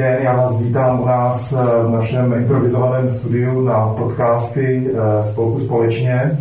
den, 0.00 0.22
já 0.22 0.36
vás 0.36 0.58
vítám 0.58 1.00
u 1.00 1.06
nás 1.06 1.52
eh, 1.52 1.56
v 1.86 1.90
našem 1.90 2.32
improvizovaném 2.32 3.10
studiu 3.10 3.60
na 3.60 3.86
podcasty 3.86 4.90
eh, 4.90 5.28
Spolku 5.30 5.60
společně. 5.60 6.38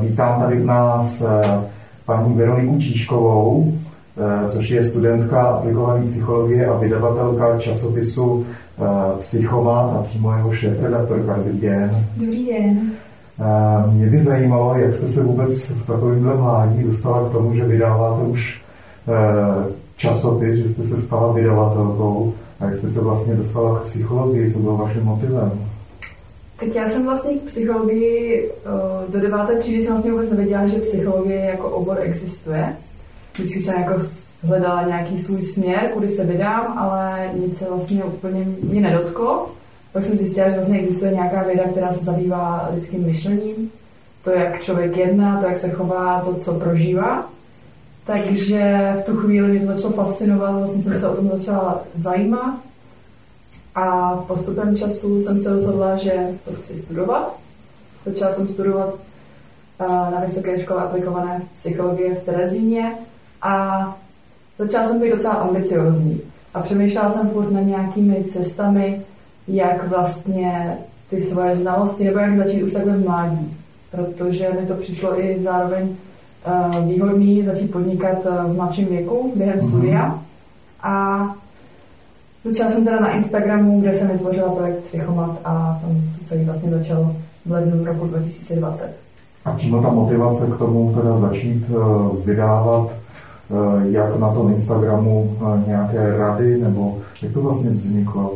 Vítám 0.00 0.40
tady 0.40 0.60
u 0.60 0.66
nás 0.66 1.22
eh, 1.22 1.60
paní 2.06 2.34
Veroniku 2.34 2.80
Číškovou, 2.80 3.72
což 4.48 4.70
je 4.70 4.84
studentka 4.84 5.42
aplikované 5.42 6.06
psychologie 6.06 6.66
a 6.66 6.76
vydavatelka 6.76 7.58
časopisu 7.58 8.46
Psychomat 9.18 9.96
a 9.96 10.02
přímo 10.02 10.32
jeho 10.32 10.52
šéf-redaktorka. 10.52 11.36
Dobrý 11.36 11.60
den. 11.60 12.04
Dobrý 12.16 12.46
den. 12.46 12.90
Mě 13.92 14.06
by 14.06 14.22
zajímalo, 14.22 14.78
jak 14.78 14.94
jste 14.94 15.08
se 15.08 15.22
vůbec 15.22 15.68
v 15.68 15.86
takovémhle 15.86 16.36
mládí 16.36 16.84
dostala 16.84 17.28
k 17.28 17.32
tomu, 17.32 17.54
že 17.54 17.64
vydáváte 17.64 18.22
už 18.22 18.62
časopis, 19.96 20.54
že 20.54 20.68
jste 20.68 20.82
se 20.84 21.02
stala 21.02 21.32
vydavatelkou 21.32 22.32
a 22.60 22.64
jak 22.64 22.76
jste 22.76 22.90
se 22.90 23.00
vlastně 23.00 23.34
dostala 23.34 23.78
k 23.78 23.82
psychologii, 23.82 24.52
co 24.52 24.58
bylo 24.58 24.76
vaším 24.76 25.02
motivem? 25.02 25.68
Tak 26.60 26.74
já 26.74 26.90
jsem 26.90 27.04
vlastně 27.04 27.34
k 27.34 27.42
psychologii 27.42 28.50
eh, 28.50 29.12
do 29.12 29.20
deváté 29.20 29.58
třídy 29.58 29.82
jsem 29.82 29.92
vlastně 29.92 30.12
vůbec 30.12 30.30
nevěděla, 30.30 30.66
že 30.66 30.78
psychologie 30.78 31.40
jako 31.40 31.68
obor 31.68 31.98
existuje. 32.00 32.76
Vždycky 33.34 33.60
jsem 33.60 33.80
jako 33.80 34.02
hledala 34.42 34.82
nějaký 34.82 35.18
svůj 35.18 35.42
směr, 35.42 35.90
kudy 35.94 36.08
se 36.08 36.24
vydám, 36.24 36.78
ale 36.78 37.30
nic 37.34 37.58
se 37.58 37.64
vlastně 37.64 38.04
úplně 38.04 38.46
mě 38.62 38.80
nedotklo. 38.80 39.50
Pak 39.92 40.04
jsem 40.04 40.16
zjistila, 40.16 40.48
že 40.48 40.54
vlastně 40.54 40.78
existuje 40.78 41.12
nějaká 41.12 41.42
věda, 41.42 41.64
která 41.64 41.92
se 41.92 42.04
zabývá 42.04 42.70
lidským 42.74 43.06
myšlením, 43.06 43.70
to, 44.24 44.30
jak 44.30 44.62
člověk 44.62 44.96
jedná, 44.96 45.40
to, 45.40 45.46
jak 45.46 45.58
se 45.58 45.70
chová, 45.70 46.20
to, 46.20 46.34
co 46.34 46.54
prožívá. 46.54 47.30
Takže 48.08 48.92
v 49.00 49.04
tu 49.04 49.16
chvíli 49.16 49.48
mě 49.48 49.60
to 49.60 49.72
začalo 49.72 49.92
fascinovat, 49.92 50.54
vlastně 50.54 50.82
jsem 50.82 51.00
se 51.00 51.08
o 51.08 51.16
tom 51.16 51.28
začala 51.28 51.82
zajímat 51.94 52.58
a 53.74 54.16
postupem 54.16 54.76
času 54.76 55.20
jsem 55.20 55.38
se 55.38 55.50
rozhodla, 55.50 55.96
že 55.96 56.12
to 56.44 56.52
chci 56.52 56.78
studovat. 56.78 57.36
Začala 58.06 58.32
jsem 58.32 58.48
studovat 58.48 58.94
na 59.88 60.22
Vysoké 60.26 60.58
škole 60.58 60.82
aplikované 60.82 61.42
psychologie 61.54 62.14
v 62.14 62.24
Terezíně 62.24 62.92
a 63.42 63.98
začala 64.58 64.88
jsem 64.88 65.00
být 65.00 65.10
docela 65.10 65.34
ambiciozní. 65.34 66.20
A 66.54 66.60
přemýšlela 66.60 67.12
jsem 67.12 67.30
furt 67.30 67.50
na 67.50 67.60
nějakými 67.60 68.24
cestami, 68.24 69.02
jak 69.48 69.88
vlastně 69.88 70.78
ty 71.10 71.22
svoje 71.22 71.56
znalosti, 71.56 72.04
nebo 72.04 72.18
jak 72.18 72.36
začít 72.36 72.62
už 72.62 72.72
takhle 72.72 72.92
v 72.92 73.04
mládí. 73.04 73.56
Protože 73.90 74.56
mi 74.60 74.66
to 74.66 74.74
přišlo 74.74 75.20
i 75.20 75.40
zároveň 75.42 75.88
Eh, 75.88 76.07
výhodný 76.86 77.44
začít 77.44 77.70
podnikat 77.70 78.18
eh, 78.26 78.52
v 78.52 78.56
mladším 78.56 78.86
věku 78.86 79.32
během 79.36 79.58
mm-hmm. 79.58 79.68
studia. 79.68 80.18
A 80.82 81.24
začala 82.44 82.70
jsem 82.70 82.84
teda 82.84 83.00
na 83.00 83.12
Instagramu, 83.12 83.80
kde 83.80 83.92
jsem 83.92 84.08
vytvořila 84.08 84.52
projekt 84.52 84.78
Psychomat 84.84 85.30
a 85.44 85.80
tam 85.82 85.90
to 86.18 86.24
celý 86.24 86.44
vlastně 86.44 86.70
začalo 86.70 87.16
v 87.46 87.52
lednu 87.52 87.84
roku 87.84 88.06
2020. 88.06 88.96
A 89.44 89.52
přímo 89.52 89.82
ta 89.82 89.90
motivace 89.90 90.46
k 90.46 90.58
tomu 90.58 90.94
teda 90.94 91.18
začít 91.18 91.70
uh, 91.70 92.16
vydávat 92.24 92.90
jak 93.82 94.18
na 94.18 94.34
tom 94.34 94.52
Instagramu 94.52 95.36
nějaké 95.66 96.16
rady, 96.16 96.58
nebo 96.58 96.98
jak 97.22 97.32
to 97.32 97.42
vlastně 97.42 97.70
vzniklo? 97.70 98.34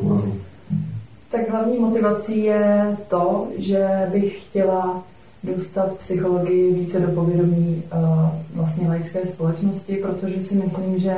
Tak 1.30 1.50
hlavní 1.50 1.78
motivací 1.78 2.44
je 2.44 2.96
to, 3.08 3.46
že 3.58 4.08
bych 4.12 4.42
chtěla 4.42 5.02
dostat 5.44 5.92
psychologii 5.92 6.72
více 6.72 7.00
do 7.00 7.08
povědomí 7.08 7.82
uh, 7.92 8.28
vlastně 8.54 8.88
laické 8.88 9.26
společnosti, 9.26 9.96
protože 9.96 10.42
si 10.42 10.54
myslím, 10.54 10.98
že 10.98 11.14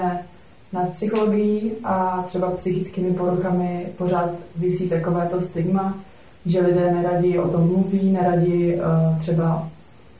nad 0.73 0.89
psychologií 0.89 1.73
a 1.85 2.25
třeba 2.27 2.51
psychickými 2.51 3.15
poruchami 3.15 3.87
pořád 3.99 4.31
visí 4.57 4.89
takovéto 4.89 5.41
stigma, 5.41 5.99
že 6.47 6.61
lidé 6.61 6.93
neradi 6.93 7.39
o 7.39 7.49
tom 7.49 7.67
mluví, 7.67 8.13
neradi 8.13 8.77
uh, 8.77 9.19
třeba 9.19 9.69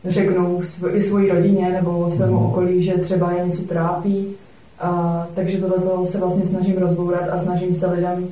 řeknou 0.05 0.63
i 0.93 1.03
svojí 1.03 1.29
rodině 1.29 1.71
nebo 1.71 2.13
svému 2.17 2.37
mhm. 2.37 2.47
okolí, 2.47 2.83
že 2.83 2.93
třeba 2.93 3.33
je 3.33 3.47
něco 3.47 3.63
trápí. 3.63 4.27
Uh, 4.85 5.25
takže 5.35 5.59
tohle 5.59 6.07
se 6.07 6.19
vlastně 6.19 6.47
snažím 6.47 6.79
rozbourat 6.79 7.29
a 7.29 7.41
snažím 7.41 7.75
se 7.75 7.91
lidem 7.91 8.29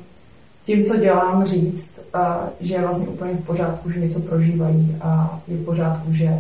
tím, 0.67 0.85
co 0.85 0.97
dělám, 0.97 1.45
říct, 1.47 1.91
a 2.15 2.49
že 2.61 2.75
je 2.75 2.81
vlastně 2.81 3.09
úplně 3.09 3.35
v 3.35 3.47
pořádku, 3.47 3.91
že 3.91 4.01
něco 4.01 4.21
prožívají 4.21 4.97
a 5.01 5.41
je 5.49 5.57
v 5.57 5.65
pořádku, 5.65 6.13
že 6.13 6.39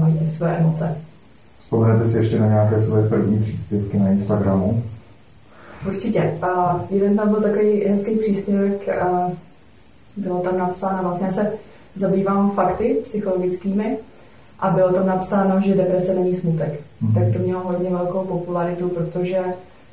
mají 0.00 0.30
své 0.30 0.56
emoce. 0.56 0.96
Vzpomenete 1.60 2.10
si 2.10 2.16
ještě 2.16 2.40
na 2.40 2.46
nějaké 2.46 2.82
své 2.82 3.08
první 3.08 3.38
příspěvky 3.38 3.98
na 3.98 4.10
Instagramu? 4.10 4.82
Určitě. 5.86 6.38
A 6.42 6.80
jeden 6.90 7.16
tam 7.16 7.28
byl 7.28 7.40
takový 7.40 7.84
hezký 7.84 8.16
příspěvek, 8.16 8.88
a 8.88 9.30
bylo 10.16 10.40
tam 10.40 10.58
napsáno, 10.58 11.02
vlastně 11.02 11.26
já 11.26 11.32
se 11.32 11.52
zabývám 11.96 12.50
fakty 12.50 12.96
psychologickými 13.04 13.98
a 14.60 14.70
bylo 14.70 14.92
tam 14.92 15.06
napsáno, 15.06 15.60
že 15.60 15.74
deprese 15.74 16.14
není 16.14 16.36
smutek. 16.36 16.80
Mm-hmm. 17.02 17.14
Tak 17.14 17.32
to 17.32 17.38
mělo 17.38 17.60
hodně 17.60 17.90
velkou 17.90 18.24
popularitu, 18.24 18.88
protože 18.88 19.38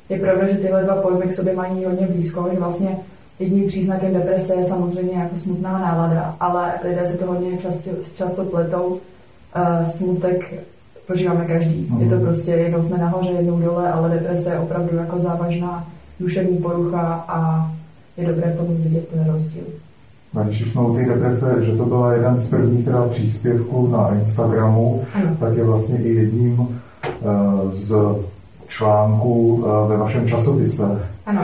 je 0.08 0.18
pravda, 0.18 0.48
že 0.48 0.58
tyhle 0.58 0.84
dva 0.84 0.96
pojmy 0.96 1.26
k 1.26 1.32
sobě 1.32 1.54
mají 1.54 1.84
hodně 1.84 2.06
blízko, 2.06 2.48
že 2.52 2.58
vlastně 2.58 2.98
Jedním 3.40 3.66
příznakem 3.66 4.12
deprese 4.12 4.54
je 4.54 4.64
samozřejmě 4.64 5.18
jako 5.18 5.38
smutná 5.38 5.78
nálada, 5.78 6.36
ale 6.40 6.72
lidé 6.84 7.06
se 7.06 7.16
to 7.16 7.26
hodně 7.26 7.58
často, 7.58 7.90
často 8.14 8.44
pletou. 8.44 8.86
Uh, 9.56 9.88
smutek 9.88 10.54
prožíváme 11.06 11.44
každý. 11.44 11.86
Mm. 11.90 12.02
Je 12.02 12.08
to 12.08 12.20
prostě, 12.20 12.50
jednou 12.50 12.82
jsme 12.82 12.98
nahoře, 12.98 13.30
jednou 13.30 13.60
dole, 13.60 13.92
ale 13.92 14.10
deprese 14.10 14.50
je 14.50 14.58
opravdu 14.58 14.96
jako 14.96 15.18
závažná 15.18 15.88
duševní 16.20 16.58
porucha 16.58 17.24
a 17.28 17.70
je 18.16 18.26
dobré 18.26 18.54
tomu 18.58 18.76
vidět 18.76 19.08
ten 19.08 19.32
rozdíl. 19.32 19.64
A 20.36 20.42
když 20.42 20.62
už 20.62 20.72
jsme 20.72 20.82
u 20.82 20.94
té 20.94 21.04
deprese, 21.04 21.56
že 21.60 21.72
to 21.72 21.84
byla 21.84 22.12
jeden 22.12 22.40
z 22.40 22.48
prvních 22.48 22.84
teda 22.84 23.08
příspěvků 23.08 23.86
na 23.86 24.14
Instagramu, 24.14 25.04
ano. 25.14 25.36
tak 25.40 25.56
je 25.56 25.64
vlastně 25.64 25.98
i 25.98 26.08
jedním 26.08 26.60
uh, 26.60 26.68
z 27.72 27.94
článků 28.68 29.54
uh, 29.54 29.88
ve 29.88 29.96
vašem 29.96 30.28
časopise. 30.28 31.00
Ano 31.26 31.42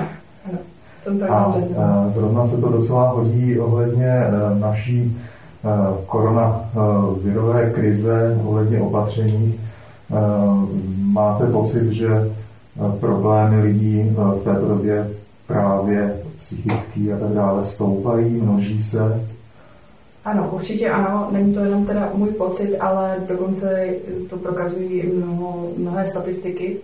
a 1.28 2.08
zrovna 2.08 2.46
se 2.46 2.56
to 2.56 2.68
docela 2.68 3.08
hodí 3.08 3.58
ohledně 3.60 4.06
e, 4.06 4.30
naší 4.58 5.02
e, 5.02 5.68
koronavirové 6.06 7.70
krize, 7.70 8.40
ohledně 8.44 8.80
opatření. 8.80 9.54
Máte 11.12 11.46
pocit, 11.46 11.92
že 11.92 12.30
problémy 13.00 13.62
lidí 13.62 14.16
v 14.16 14.44
této 14.44 14.68
době 14.68 15.10
právě 15.46 16.16
psychický 16.46 17.12
a 17.12 17.18
tak 17.18 17.28
dále 17.28 17.66
stoupají, 17.66 18.40
množí 18.40 18.82
se? 18.82 19.26
Ano, 20.24 20.48
určitě 20.52 20.90
ano. 20.90 21.28
Není 21.32 21.54
to 21.54 21.60
jenom 21.60 21.86
teda 21.86 22.10
můj 22.14 22.28
pocit, 22.28 22.76
ale 22.76 23.16
dokonce 23.28 23.88
to 24.30 24.36
prokazují 24.36 25.02
mnoho, 25.14 25.68
mnohé 25.76 26.10
statistiky. 26.10 26.76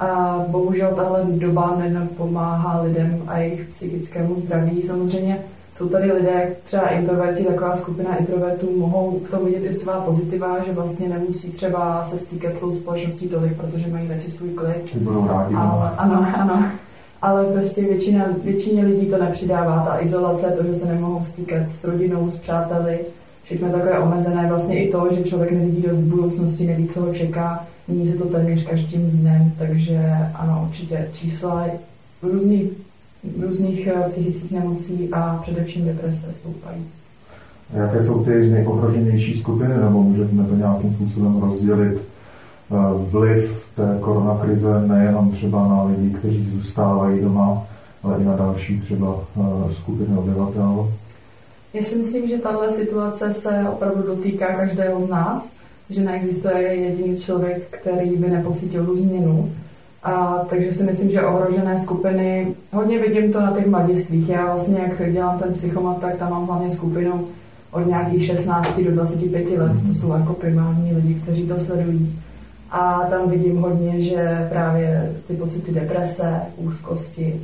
A 0.00 0.44
bohužel 0.48 0.92
tahle 0.96 1.24
doba 1.28 1.76
nenapomáhá 1.78 2.82
lidem 2.82 3.22
a 3.26 3.38
jejich 3.38 3.64
psychickému 3.68 4.40
zdraví. 4.40 4.82
Samozřejmě 4.82 5.38
jsou 5.76 5.88
tady 5.88 6.12
lidé, 6.12 6.50
třeba 6.64 6.88
introverti, 6.88 7.44
taková 7.44 7.76
skupina 7.76 8.16
introvertů, 8.16 8.68
mohou 8.76 9.20
v 9.26 9.30
tom 9.30 9.44
vidět 9.44 9.70
i 9.70 9.74
svá 9.74 10.00
pozitiva, 10.00 10.56
že 10.66 10.72
vlastně 10.72 11.08
nemusí 11.08 11.50
třeba 11.50 12.04
se 12.10 12.18
stýkat 12.18 12.52
s 12.52 12.58
tou 12.58 12.72
společností 12.72 13.28
tolik, 13.28 13.60
protože 13.60 13.86
mají 13.88 14.08
radši 14.08 14.30
svůj 14.30 14.48
klid. 14.48 14.96
Ale, 15.56 15.90
ano, 15.96 16.26
ano. 16.38 16.64
Ale 17.22 17.44
prostě 17.44 17.82
většina, 17.82 18.24
většině 18.44 18.84
lidí 18.84 19.06
to 19.06 19.18
nepřidává. 19.18 19.84
Ta 19.88 20.02
izolace, 20.02 20.46
to, 20.46 20.64
že 20.64 20.74
se 20.74 20.86
nemohou 20.86 21.24
stýkat 21.24 21.70
s 21.70 21.84
rodinou, 21.84 22.30
s 22.30 22.36
přáteli, 22.36 22.98
všechno 23.42 23.68
takové 23.68 23.98
omezené. 23.98 24.48
Vlastně 24.48 24.84
i 24.84 24.92
to, 24.92 25.08
že 25.10 25.24
člověk 25.24 25.52
nevidí 25.52 25.82
do 25.82 25.94
budoucnosti, 25.94 26.66
neví, 26.66 26.88
co 26.88 27.00
ho 27.00 27.14
čeká 27.14 27.66
Mění 27.90 28.12
se 28.12 28.18
to 28.18 28.24
téměř 28.24 28.66
každým 28.66 29.10
dnem, 29.10 29.52
takže 29.58 30.16
ano, 30.34 30.64
určitě 30.68 31.08
čísla 31.12 31.66
různých, 32.22 32.70
různých 33.42 33.86
eh, 33.86 34.08
psychických 34.08 34.52
nemocí 34.52 35.08
a 35.12 35.38
především 35.42 35.84
deprese 35.84 36.26
stoupají. 36.40 36.86
A 37.74 37.76
jaké 37.76 38.04
jsou 38.04 38.24
ty 38.24 38.30
nejohroženější 38.30 39.40
skupiny, 39.40 39.74
nebo 39.76 40.02
můžeme 40.02 40.44
to 40.44 40.56
nějakým 40.56 40.94
způsobem 40.94 41.42
rozdělit 41.42 41.98
eh, 41.98 42.76
vliv 43.10 43.66
té 43.76 43.98
koronakrize 44.00 44.86
nejenom 44.86 45.30
třeba 45.30 45.68
na 45.68 45.82
lidi, 45.82 46.10
kteří 46.10 46.50
zůstávají 46.50 47.20
doma, 47.20 47.66
ale 48.02 48.20
i 48.20 48.24
na 48.24 48.36
další 48.36 48.80
třeba 48.80 49.24
eh, 49.36 49.74
skupiny 49.74 50.18
obyvatel? 50.18 50.92
Já 51.74 51.82
si 51.82 51.96
myslím, 51.96 52.28
že 52.28 52.38
tahle 52.38 52.70
situace 52.70 53.34
se 53.34 53.66
opravdu 53.72 54.02
dotýká 54.02 54.46
každého 54.46 55.00
z 55.00 55.08
nás 55.08 55.59
že 55.90 56.04
neexistuje 56.04 56.62
jediný 56.62 57.20
člověk, 57.20 57.62
který 57.70 58.16
by 58.16 58.30
nepocítil 58.30 58.86
tu 58.86 58.96
změnu. 58.96 59.52
A, 60.02 60.44
takže 60.50 60.72
si 60.72 60.82
myslím, 60.82 61.10
že 61.10 61.22
ohrožené 61.22 61.78
skupiny, 61.78 62.54
hodně 62.72 62.98
vidím 62.98 63.32
to 63.32 63.40
na 63.40 63.52
těch 63.52 63.66
mladistvích. 63.66 64.28
Já 64.28 64.46
vlastně, 64.46 64.78
jak 64.78 65.12
dělám 65.12 65.38
ten 65.38 65.52
psychomat, 65.52 66.00
tak 66.00 66.16
tam 66.16 66.30
mám 66.30 66.46
hlavně 66.46 66.70
skupinu 66.70 67.28
od 67.70 67.86
nějakých 67.86 68.26
16 68.26 68.78
do 68.78 68.90
25 68.90 69.58
let. 69.58 69.72
To 69.88 69.94
jsou 69.94 70.12
jako 70.12 70.32
primární 70.32 70.92
lidi, 70.94 71.14
kteří 71.14 71.46
to 71.46 71.60
sledují. 71.60 72.20
A 72.70 73.00
tam 73.10 73.30
vidím 73.30 73.56
hodně, 73.56 74.00
že 74.00 74.46
právě 74.50 75.12
ty 75.28 75.34
pocity 75.34 75.72
deprese, 75.72 76.40
úzkosti, 76.56 77.40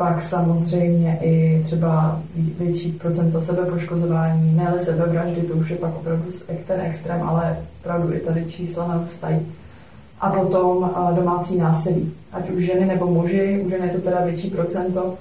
Pak 0.00 0.24
samozřejmě 0.24 1.18
i 1.22 1.62
třeba 1.64 2.20
větší 2.58 2.92
procento 2.92 3.42
sebepoškozování, 3.42 4.56
ne 4.56 4.74
sebevraždy, 4.80 5.40
to 5.40 5.54
už 5.54 5.70
je 5.70 5.76
pak 5.76 5.96
opravdu 5.96 6.24
ten 6.66 6.80
extrém, 6.80 7.22
ale 7.22 7.56
opravdu 7.80 8.14
i 8.14 8.20
tady 8.20 8.44
čísla 8.44 8.88
narůstají. 8.88 9.46
A 10.20 10.30
potom 10.30 10.90
domácí 11.16 11.58
násilí, 11.58 12.12
ať 12.32 12.50
už 12.50 12.64
ženy 12.64 12.86
nebo 12.86 13.06
muži, 13.06 13.62
u 13.66 13.70
žen 13.70 13.84
je 13.84 13.90
to 13.90 14.00
teda 14.00 14.24
větší 14.24 14.50
procento, 14.50 15.14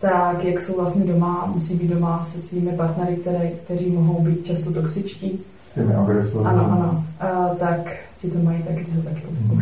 tak 0.00 0.44
jak 0.44 0.62
jsou 0.62 0.76
vlastně 0.76 1.04
doma, 1.04 1.52
musí 1.54 1.74
být 1.74 1.88
doma 1.88 2.26
se 2.32 2.40
svými 2.40 2.72
partnery, 2.72 3.16
které, 3.16 3.50
kteří 3.64 3.90
mohou 3.90 4.20
být 4.20 4.46
často 4.46 4.72
toxičtí. 4.72 5.40
Těmi 5.74 5.94
agresory. 5.94 6.44
Ano, 6.44 6.64
ano. 6.72 7.04
A, 7.20 7.54
tak 7.54 7.96
ti 8.20 8.30
to 8.30 8.38
mají 8.38 8.62
taky, 8.62 8.86
jsou 8.94 9.02
taky 9.02 9.22
mhm. 9.30 9.60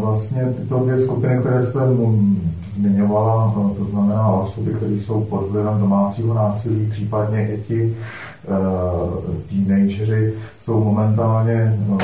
Vlastně 0.00 0.54
tyto 0.60 0.78
dvě 0.78 1.00
skupiny, 1.04 1.38
které 1.38 1.66
jste 1.66 1.80
zmiňovala, 2.76 3.54
to 3.78 3.84
znamená 3.84 4.28
osoby, 4.28 4.74
které 4.74 4.92
jsou 4.92 5.24
pod 5.24 5.50
vlivem 5.50 5.80
domácího 5.80 6.34
násilí, 6.34 6.86
případně 6.90 7.48
i 7.48 7.62
ti 7.68 7.96
uh, 8.48 9.34
teenageři, 9.48 10.34
jsou 10.64 10.84
momentálně, 10.84 11.78
no, 11.88 11.98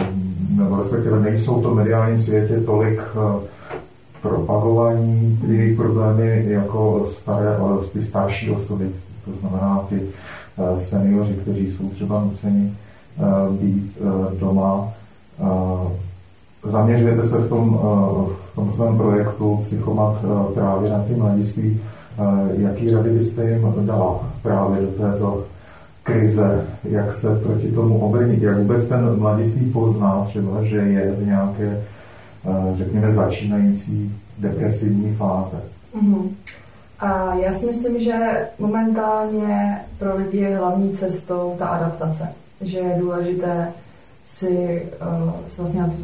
nebo 0.50 0.76
respektive 0.76 1.20
nejsou 1.20 1.62
to 1.62 1.70
v 1.70 1.76
mediálním 1.76 2.22
světě 2.22 2.60
tolik 2.60 3.00
uh, 3.14 3.42
propagovaní 4.22 5.38
jejich 5.48 5.76
problémy 5.76 6.44
jako 6.48 7.08
staré, 7.10 7.56
ty 7.92 8.04
starší 8.04 8.50
osoby, 8.50 8.90
to 9.24 9.30
znamená 9.40 9.80
ty 9.88 10.00
seniori, 10.82 11.34
kteří 11.34 11.72
jsou 11.72 11.88
třeba 11.88 12.24
nuceni 12.24 12.72
být 13.60 13.98
doma. 14.40 14.88
Zaměřujete 16.70 17.28
se 17.28 17.36
v 17.36 17.48
tom, 17.48 17.74
uh, 17.74 18.28
v 18.52 18.54
tom 18.54 18.72
svém 18.72 18.96
projektu 18.96 19.60
Psychomat 19.62 20.24
uh, 20.24 20.52
právě 20.52 20.90
na 20.90 21.02
ty 21.02 21.14
mladiství. 21.14 21.80
Uh, 22.18 22.60
jaký 22.60 22.90
rady 22.90 23.10
byste 23.10 23.50
jim 23.50 23.74
dala 23.86 24.20
právě 24.42 24.80
do 24.80 24.86
této 24.86 25.44
krize, 26.02 26.66
jak 26.84 27.14
se 27.14 27.36
proti 27.36 27.72
tomu 27.72 27.98
obrnit, 27.98 28.42
jak 28.42 28.56
vůbec 28.56 28.86
ten 28.86 29.18
mladiství 29.18 29.70
pozná 29.70 30.24
třeba, 30.24 30.64
že 30.64 30.76
je 30.76 31.12
v 31.12 31.26
nějaké, 31.26 31.80
řekněme, 32.74 33.12
začínající 33.12 34.14
depresivní 34.38 35.14
fáze. 35.14 35.56
Mm-hmm. 35.96 36.28
A 37.00 37.34
já 37.34 37.52
si 37.52 37.66
myslím, 37.66 38.00
že 38.00 38.48
momentálně 38.58 39.80
pro 39.98 40.16
lidi 40.16 40.38
je 40.38 40.56
hlavní 40.56 40.90
cestou 40.90 41.54
ta 41.58 41.66
adaptace. 41.66 42.28
Že 42.60 42.78
je 42.78 42.96
důležité 43.00 43.68
si 44.28 44.82
uh, 45.24 45.30
vlastně 45.58 45.80
na 45.80 45.86
tu 45.86 45.96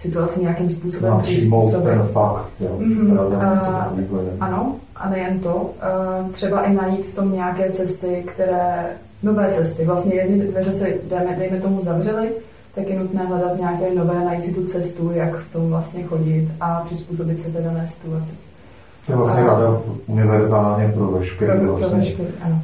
situaci 0.00 0.40
nějakým 0.40 0.70
způsobem 0.70 1.18
přizpůsobit. 1.18 1.84
ten 1.84 2.02
fakt, 2.12 2.50
jo. 2.60 2.78
Mm-hmm. 2.78 3.12
Uh, 3.12 4.18
ano, 4.40 4.76
a 4.96 5.08
nejen 5.08 5.40
to. 5.40 5.54
Uh, 5.54 6.30
třeba 6.32 6.62
i 6.62 6.74
najít 6.74 7.06
v 7.06 7.14
tom 7.14 7.32
nějaké 7.32 7.70
cesty, 7.70 8.24
které, 8.26 8.86
nové 9.22 9.52
cesty. 9.52 9.84
Vlastně 9.84 10.14
jedny 10.14 10.38
dveře 10.38 10.72
se, 10.72 10.88
dejme, 11.10 11.36
dejme 11.38 11.60
tomu, 11.60 11.84
zavřely, 11.84 12.28
tak 12.74 12.88
je 12.88 12.98
nutné 12.98 13.26
hledat 13.26 13.58
nějaké 13.58 13.94
nové, 13.94 14.24
najít 14.24 14.44
si 14.44 14.52
tu 14.52 14.64
cestu, 14.64 15.10
jak 15.14 15.36
v 15.36 15.52
tom 15.52 15.68
vlastně 15.68 16.02
chodit 16.02 16.48
a 16.60 16.82
přizpůsobit 16.84 17.40
se 17.40 17.50
té 17.50 17.60
dané 17.62 17.88
situaci. 17.88 18.30
To 19.06 19.12
je 19.12 19.16
vlastně 19.16 19.42
rada 19.42 19.80
univerzálně 20.06 20.92
pro 20.94 21.06
veškeré 21.06 21.60
pro, 21.60 21.66
vlastně, 21.66 21.88
pro 21.88 21.98
veškeré, 21.98 22.28
ano. 22.42 22.62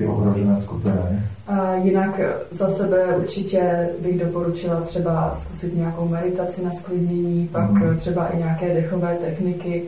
Ty 0.00 0.06
ohrožené 0.06 0.56
skupiny. 0.62 1.22
A 1.48 1.74
jinak 1.74 2.20
za 2.50 2.68
sebe 2.70 3.16
určitě 3.16 3.88
bych 4.02 4.20
doporučila 4.20 4.80
třeba 4.80 5.36
zkusit 5.40 5.76
nějakou 5.76 6.08
meditaci 6.08 6.64
na 6.64 6.72
sklidnění, 6.72 7.48
pak 7.52 7.70
mm. 7.70 7.96
třeba 7.96 8.26
i 8.26 8.38
nějaké 8.38 8.74
dechové 8.74 9.14
techniky, 9.14 9.82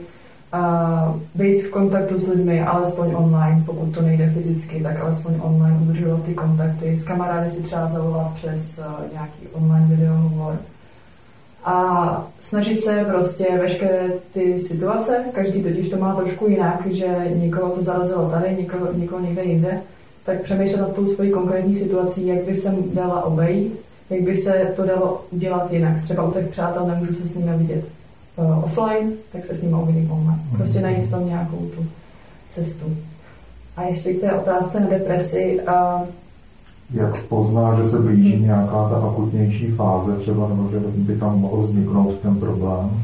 a 0.52 1.14
být 1.34 1.62
v 1.62 1.70
kontaktu 1.70 2.18
s 2.18 2.28
lidmi, 2.28 2.62
alespoň 2.62 3.14
online, 3.14 3.62
pokud 3.66 3.94
to 3.94 4.02
nejde 4.02 4.30
fyzicky, 4.30 4.82
tak 4.82 5.00
alespoň 5.00 5.34
online 5.40 5.78
udržovat 5.82 6.22
ty 6.22 6.34
kontakty. 6.34 6.96
S 6.96 7.04
kamarády 7.04 7.50
si 7.50 7.62
třeba 7.62 7.88
zavolat 7.88 8.32
přes 8.34 8.78
uh, 8.78 9.12
nějaký 9.12 9.48
online 9.52 9.86
videohovor. 9.90 10.56
A 11.64 12.26
snažit 12.40 12.80
se 12.80 13.04
prostě 13.10 13.46
veškeré 13.62 14.08
ty 14.34 14.58
situace, 14.58 15.24
každý 15.32 15.62
totiž 15.62 15.88
to 15.88 15.96
má 15.96 16.14
trošku 16.14 16.46
jinak, 16.48 16.86
že 16.90 17.06
někoho 17.34 17.70
to 17.70 17.82
zarazilo 17.82 18.30
tady, 18.30 18.56
někoho, 18.58 18.92
někoho 18.92 19.20
někde 19.20 19.42
jinde, 19.42 19.80
tak 20.24 20.42
přemýšlet 20.42 20.80
nad 20.80 20.94
tou 20.94 21.06
svojí 21.06 21.30
konkrétní 21.30 21.74
situací, 21.74 22.26
jak 22.26 22.44
by 22.44 22.54
se 22.54 22.74
dala 22.94 23.24
obejít, 23.24 23.80
jak 24.10 24.20
by 24.20 24.36
se 24.36 24.72
to 24.76 24.86
dalo 24.86 25.24
udělat 25.30 25.72
jinak. 25.72 26.02
Třeba 26.02 26.22
u 26.22 26.32
těch 26.32 26.48
přátel 26.48 26.86
nemůžu 26.86 27.14
se 27.14 27.28
s 27.28 27.34
nimi 27.34 27.56
vidět 27.56 27.84
uh, 28.36 28.64
offline, 28.64 29.12
tak 29.32 29.44
se 29.44 29.54
s 29.56 29.62
ním 29.62 29.74
uvidím 29.74 30.10
online. 30.10 30.42
Mhm. 30.48 30.56
Prostě 30.56 30.80
najít 30.80 31.10
tam 31.10 31.26
nějakou 31.26 31.56
tu 31.56 31.86
cestu. 32.50 32.96
A 33.76 33.82
ještě 33.82 34.12
k 34.14 34.20
té 34.20 34.32
otázce 34.32 34.80
na 34.80 34.86
depresi. 34.86 35.60
Uh, 35.68 36.06
jak 36.94 37.22
pozná, 37.22 37.82
že 37.82 37.90
se 37.90 37.98
blíží 37.98 38.32
hmm. 38.32 38.44
nějaká 38.44 38.88
ta 38.88 38.96
akutnější 38.96 39.70
fáze 39.70 40.16
třeba, 40.16 40.48
nebo 40.48 40.68
že 40.70 40.78
by 40.78 41.16
tam 41.16 41.40
mohl 41.40 41.62
vzniknout 41.62 42.18
ten 42.18 42.36
problém? 42.36 43.02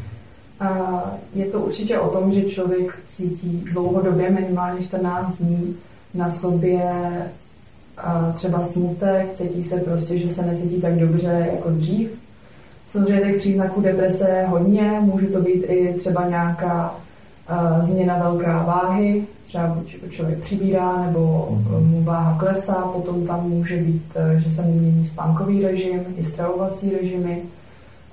A 0.59 1.01
je 1.35 1.45
to 1.45 1.59
určitě 1.59 1.99
o 1.99 2.09
tom, 2.09 2.31
že 2.31 2.41
člověk 2.41 2.99
cítí 3.05 3.65
dlouhodobě, 3.73 4.29
minimálně 4.29 4.83
14 4.83 5.37
dní, 5.37 5.75
na 6.13 6.29
sobě 6.29 6.83
a 7.97 8.31
třeba 8.35 8.65
smutek, 8.65 9.33
cítí 9.33 9.63
se 9.63 9.77
prostě, 9.77 10.17
že 10.17 10.33
se 10.33 10.45
necítí 10.45 10.81
tak 10.81 10.99
dobře 10.99 11.49
jako 11.53 11.69
dřív, 11.69 12.09
Samozřejmě 12.91 13.31
těch 13.31 13.37
příznaků 13.37 13.81
deprese 13.81 14.29
je 14.29 14.47
hodně, 14.47 14.97
může 15.01 15.27
to 15.27 15.41
být 15.41 15.65
i 15.67 15.93
třeba 15.93 16.27
nějaká 16.29 16.95
uh, 17.51 17.85
změna 17.85 18.17
velká 18.17 18.63
váhy, 18.63 19.23
třeba 19.47 19.67
buď 19.67 19.95
člověk 20.09 20.39
přibírá 20.39 21.05
nebo 21.05 21.47
mhm. 21.51 21.87
mu 21.87 22.03
váha 22.03 22.37
klesá, 22.39 22.73
potom 22.73 23.27
tam 23.27 23.49
může 23.49 23.77
být, 23.77 24.03
uh, 24.15 24.39
že 24.39 24.51
se 24.51 24.61
mu 24.61 24.73
mění 24.73 25.07
spánkový 25.07 25.63
režim, 25.63 25.99
i 26.17 26.25
stravovací 26.25 26.91
režimy, 27.01 27.41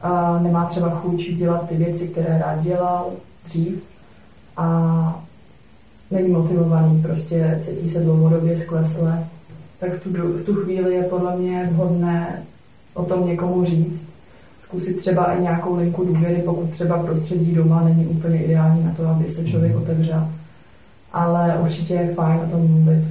uh, 0.05 0.43
nemá 0.43 0.65
třeba 0.65 0.91
chuť 0.91 1.31
dělat 1.31 1.69
ty 1.69 1.75
věci, 1.75 2.09
které 2.09 2.39
rád 2.39 2.63
dělal 2.63 3.13
dřív. 3.49 3.83
A 4.57 5.25
není 6.11 6.29
motivovaný, 6.29 7.03
prostě 7.03 7.61
cítí 7.65 7.91
se 7.91 8.01
dlouhodobě 8.01 8.59
sklesle, 8.59 9.25
tak 9.81 9.93
v 9.93 10.03
tu, 10.03 10.11
v 10.11 10.43
tu 10.47 10.55
chvíli 10.55 10.95
je 10.95 11.03
podle 11.03 11.37
mě 11.37 11.69
vhodné 11.73 12.43
o 12.95 13.05
tom 13.05 13.27
někomu 13.27 13.65
říct, 13.65 14.03
zkusit 14.63 14.97
třeba 14.97 15.25
i 15.33 15.43
nějakou 15.43 15.77
linku 15.77 16.05
důvěry, 16.05 16.43
pokud 16.45 16.71
třeba 16.71 16.99
prostředí 16.99 17.53
doma 17.53 17.83
není 17.85 18.07
úplně 18.07 18.43
ideální 18.43 18.85
na 18.85 18.93
to, 18.97 19.07
aby 19.09 19.25
se 19.25 19.45
člověk 19.45 19.73
mhm. 19.73 19.83
otevřel. 19.83 20.29
Ale 21.13 21.59
určitě 21.63 21.95
je 21.95 22.15
fajn 22.15 22.41
o 22.41 22.51
tom 22.51 22.69
mluvit. 22.71 23.05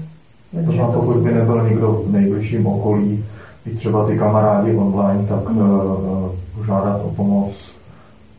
Možná 0.66 0.88
pokud 0.88 1.18
by 1.18 1.34
nebyl 1.34 1.70
nikdo 1.70 2.04
v 2.08 2.12
nejbližším 2.12 2.68
okolí, 2.68 3.26
i 3.66 3.76
třeba 3.76 4.08
ty 4.08 4.18
kamarádi 4.18 4.76
online, 4.76 5.28
tak 5.28 5.50
mm. 5.50 5.58
uh, 5.58 6.32
požádat 6.56 7.02
o 7.04 7.10
pomoc 7.10 7.72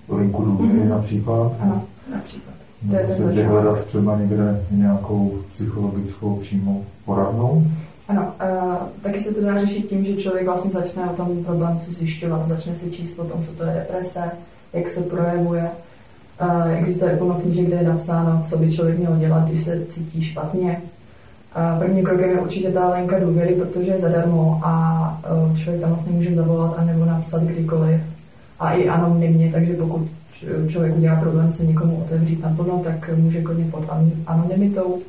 linku 0.09 0.45
důvěry 0.45 0.79
mm. 0.79 0.89
například. 0.89 1.53
Ano, 1.61 1.83
například. 2.15 2.56
To 2.90 2.97
je 2.97 3.47
hledat 3.47 3.85
třeba 3.85 4.19
někde 4.19 4.61
nějakou 4.71 5.33
psychologickou 5.55 6.37
přímou 6.37 6.85
poradnou. 7.05 7.64
Ano, 8.09 8.23
uh, 8.23 8.75
taky 9.02 9.21
se 9.21 9.35
to 9.35 9.40
dá 9.40 9.61
řešit 9.61 9.88
tím, 9.88 10.05
že 10.05 10.16
člověk 10.16 10.45
vlastně 10.45 10.71
začne 10.71 11.11
o 11.11 11.16
tom 11.16 11.45
problému 11.45 11.81
zjišťovat, 11.88 12.49
začne 12.49 12.75
si 12.76 12.90
číst 12.90 13.19
o 13.19 13.25
tom, 13.25 13.45
co 13.45 13.52
to 13.52 13.64
je 13.64 13.75
deprese, 13.75 14.23
jak 14.73 14.90
se 14.90 15.00
projevuje. 15.00 15.71
Uh, 16.43 16.71
existuje 16.71 17.16
plno 17.16 17.35
knížek, 17.35 17.66
kde 17.66 17.76
je 17.76 17.88
napsáno, 17.88 18.43
co 18.50 18.59
by 18.59 18.73
člověk 18.73 18.99
měl 18.99 19.16
dělat, 19.16 19.49
když 19.49 19.64
se 19.64 19.87
cítí 19.88 20.23
špatně. 20.23 20.83
Uh, 21.57 21.78
prvním 21.78 22.05
krokem 22.05 22.31
je 22.31 22.40
určitě 22.40 22.71
ta 22.71 22.95
linka 22.95 23.19
důvěry, 23.19 23.55
protože 23.55 23.93
je 23.93 24.00
zadarmo 24.00 24.61
a 24.62 25.21
uh, 25.49 25.57
člověk 25.57 25.81
tam 25.81 25.90
vlastně 25.90 26.12
může 26.12 26.35
zavolat 26.35 26.75
a 26.78 26.85
nebo 26.85 27.05
napsat 27.05 27.43
kdykoliv. 27.43 28.00
A 28.61 28.73
i 28.73 28.88
anonymně, 28.88 29.52
takže 29.52 29.75
pokud 29.75 30.09
člověk 30.69 30.97
udělá 30.97 31.21
problém 31.21 31.52
se 31.52 31.64
někomu 31.64 31.97
otevřít 31.97 32.43
naplno, 32.43 32.83
tak 32.85 33.11
může 33.16 33.43
klidně 33.43 33.64
pod 33.71 33.85
anonymitou 34.26 35.02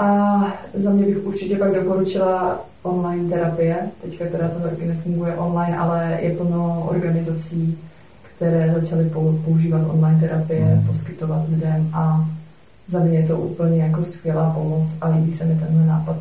a 0.00 0.40
za 0.82 0.90
mě 0.90 1.06
bych 1.06 1.26
určitě 1.26 1.56
pak 1.56 1.74
doporučila 1.74 2.60
online 2.82 3.30
terapie. 3.30 3.76
Teďka 4.02 4.24
teda 4.24 4.48
to 4.48 4.60
taky 4.60 4.86
nefunguje 4.86 5.34
online, 5.34 5.76
ale 5.76 6.18
je 6.20 6.36
plno 6.36 6.86
organizací, 6.90 7.78
které 8.36 8.74
začaly 8.80 9.10
používat 9.44 9.82
online 9.90 10.20
terapie, 10.20 10.74
mm. 10.74 10.86
poskytovat 10.86 11.48
lidem 11.48 11.90
a 11.92 12.28
za 12.88 12.98
mě 12.98 13.18
je 13.18 13.26
to 13.26 13.36
úplně 13.36 13.82
jako 13.82 14.04
skvělá 14.04 14.50
pomoc 14.50 14.88
a 15.00 15.08
líbí 15.08 15.34
se 15.34 15.44
mi 15.44 15.54
tenhle 15.54 15.86
nápad. 15.86 16.16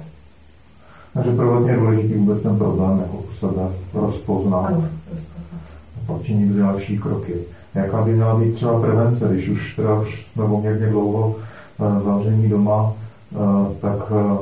Takže 1.13 1.31
pro 1.31 1.59
mě 1.59 1.71
je 1.71 1.77
důležitý 1.77 2.13
vůbec 2.13 2.41
ten 2.41 2.57
problém 2.57 2.99
jako 2.99 3.17
u 3.17 3.33
sebe 3.33 3.61
rozpoznat. 3.93 4.65
Ano, 4.65 4.89
rozpoznat. 5.11 5.61
A 5.97 6.13
pak 6.13 6.21
další 6.57 6.97
kroky. 6.97 7.33
Jaká 7.75 8.01
by 8.01 8.13
měla 8.13 8.39
být 8.39 8.55
třeba 8.55 8.81
prevence, 8.81 9.27
když 9.31 9.49
už 9.49 9.75
teda 9.75 9.99
už 9.99 10.25
jsme 10.25 10.47
poměrně 10.47 10.88
dlouho 10.88 11.35
eh, 11.79 12.03
zavření 12.03 12.49
doma, 12.49 12.93
Eh, 13.35 13.75
tak 13.81 14.11
eh, 14.11 14.38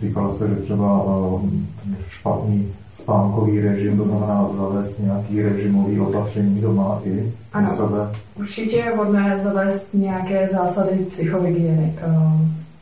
říkal 0.00 0.34
jste, 0.34 0.48
že 0.48 0.54
třeba 0.54 1.04
špatný 2.08 2.72
spánkový 3.00 3.60
režim, 3.60 3.96
to 3.96 4.04
znamená 4.04 4.48
zavést 4.58 4.98
nějaký 4.98 5.42
režimový 5.42 6.00
opatření 6.00 6.60
doma 6.60 7.00
i 7.04 7.32
ano, 7.52 7.76
sebe? 7.76 8.08
určitě 8.34 8.76
je 8.76 8.94
vhodné 8.94 9.40
zavést 9.42 9.86
nějaké 9.94 10.48
zásady 10.52 10.96
psychohygieny. 10.96 11.94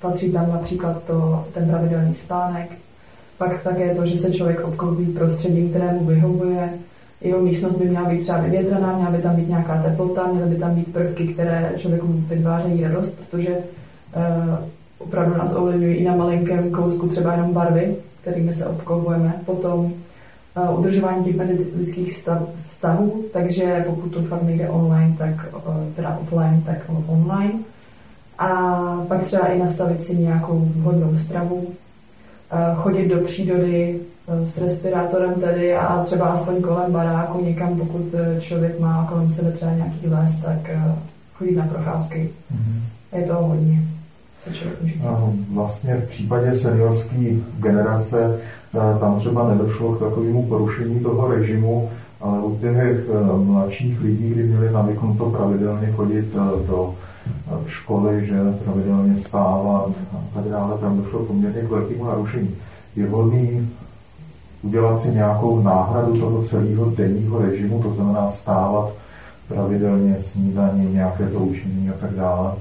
Patří 0.00 0.33
tam 0.33 0.52
například 0.52 1.02
to, 1.02 1.45
ten 1.55 1.69
pravidelný 1.69 2.14
spánek, 2.14 2.71
pak 3.38 3.62
také 3.62 3.95
to, 3.95 4.07
že 4.07 4.19
se 4.19 4.33
člověk 4.33 4.64
obklopí 4.64 5.07
prostředím, 5.07 5.71
kterému 5.71 6.05
vyhovuje. 6.05 6.71
Jeho 7.21 7.41
místnost 7.43 7.77
by 7.77 7.85
měla 7.85 8.09
být 8.09 8.23
třeba 8.23 8.41
vyvětraná, 8.41 8.97
měla 8.97 9.11
by 9.11 9.19
tam 9.19 9.37
být 9.37 9.49
nějaká 9.49 9.83
teplota, 9.83 10.27
měly 10.33 10.51
by 10.51 10.57
tam 10.57 10.75
být 10.75 10.93
prvky, 10.93 11.27
které 11.27 11.73
člověku 11.77 12.07
vytvářejí 12.07 12.83
radost, 12.83 13.11
protože 13.11 13.49
uh, 13.49 14.55
opravdu 14.99 15.39
nás 15.39 15.55
ovlivňují 15.55 15.95
i 15.95 16.05
na 16.05 16.17
malinkém 16.17 16.71
kousku 16.71 17.09
třeba 17.09 17.33
jenom 17.33 17.53
barvy, 17.53 17.97
kterými 18.21 18.55
se 18.55 18.67
obklopujeme. 18.67 19.35
Potom 19.47 19.85
uh, 19.85 20.79
udržování 20.79 21.25
těch 21.25 21.37
mezilidských 21.37 22.25
vztahů, 22.69 23.25
takže 23.33 23.85
pokud 23.87 24.09
to 24.09 24.23
fakt 24.23 24.43
nejde 24.43 24.69
online, 24.69 25.15
tak 25.19 25.47
uh, 25.55 25.75
teda 25.97 26.19
offline, 26.23 26.63
tak 26.67 26.79
online. 27.07 27.53
A 28.39 28.49
pak 29.09 29.25
třeba 29.25 29.47
i 29.47 29.59
nastavit 29.59 30.05
si 30.05 30.17
nějakou 30.17 30.69
vhodnou 30.75 31.19
stravu, 31.19 31.67
chodit 32.75 33.09
do 33.09 33.21
přírody 33.21 34.01
s 34.47 34.59
respirátorem 34.59 35.35
tedy 35.35 35.75
a 35.75 36.04
třeba 36.04 36.26
aspoň 36.26 36.62
kolem 36.62 36.92
baráku 36.92 37.45
někam, 37.45 37.76
pokud 37.76 38.14
e, 38.14 38.40
člověk 38.40 38.80
má 38.80 39.06
kolem 39.09 39.30
sebe 39.30 39.52
třeba 39.52 39.73
nějaký 39.73 40.09
les, 40.09 40.40
tak 40.40 40.68
e, 40.68 40.95
chodit 41.35 41.56
na 41.56 41.66
procházky. 41.66 42.30
Mm-hmm. 42.52 43.18
Je 43.18 43.25
to 43.25 43.35
hodně. 43.35 43.83
Vlastně 45.54 45.95
v 45.97 46.09
případě 46.09 46.59
seniorské 46.59 47.26
generace 47.59 48.40
tam 49.00 49.18
třeba 49.18 49.49
nedošlo 49.49 49.92
k 49.92 50.00
takovému 50.00 50.42
porušení 50.42 51.00
toho 51.00 51.28
režimu, 51.28 51.90
ale 52.21 52.38
u 52.38 52.59
těch 52.59 52.76
mladších 53.37 54.00
lidí, 54.00 54.30
kdy 54.30 54.42
měli 54.42 54.73
navyknuto 54.73 55.30
pravidelně 55.30 55.92
chodit 55.92 56.35
do 56.66 56.95
školy, 57.66 58.26
že 58.26 58.37
pravidelně 58.64 59.14
vstávat 59.21 59.90
a 60.12 60.16
tak 60.35 60.45
dále, 60.45 60.78
tam 60.78 61.02
došlo 61.02 61.25
poměrně 61.25 61.61
k 61.61 61.71
velkému 61.71 62.04
narušení. 62.04 62.50
Je 62.97 63.06
vhodný 63.06 63.68
udělat 64.63 65.01
si 65.01 65.09
nějakou 65.09 65.63
náhradu 65.63 66.21
toho 66.21 66.45
celého 66.45 66.91
denního 66.91 67.39
režimu, 67.43 67.83
to 67.83 67.91
znamená 67.91 68.31
vstávat 68.31 68.93
pravidelně, 69.49 70.17
snídaní, 70.33 70.93
nějaké 70.93 71.27
to 71.27 71.39
učení 71.39 71.91
a 71.91 71.93
tak 72.01 72.11
dále. 72.11 72.53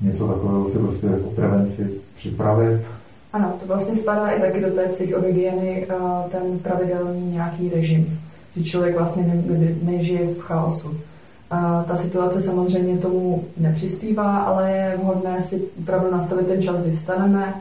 Něco 0.00 0.28
takového 0.28 0.70
si 0.70 0.78
prostě 0.78 1.06
jako 1.06 1.30
prevenci 1.30 1.90
připravit. 2.16 2.82
Ano, 3.32 3.52
to 3.60 3.66
vlastně 3.66 3.96
spadá 3.96 4.30
i 4.30 4.40
taky 4.40 4.60
do 4.60 4.70
té 4.70 4.88
psychohygieny, 4.88 5.86
ten 6.32 6.58
pravidelný 6.58 7.32
nějaký 7.32 7.70
režim, 7.70 8.18
že 8.56 8.64
člověk 8.64 8.98
vlastně 8.98 9.22
ne, 9.22 9.58
ne, 9.58 9.74
nežije 9.82 10.26
v 10.26 10.38
chaosu. 10.38 10.96
A 11.50 11.84
ta 11.88 11.96
situace 11.96 12.42
samozřejmě 12.42 12.98
tomu 12.98 13.44
nepřispívá, 13.56 14.38
ale 14.38 14.70
je 14.70 14.98
vhodné 15.02 15.42
si 15.42 15.62
opravdu 15.82 16.10
nastavit 16.12 16.46
ten 16.46 16.62
čas, 16.62 16.76
kdy 16.76 16.96
vstaneme, 16.96 17.54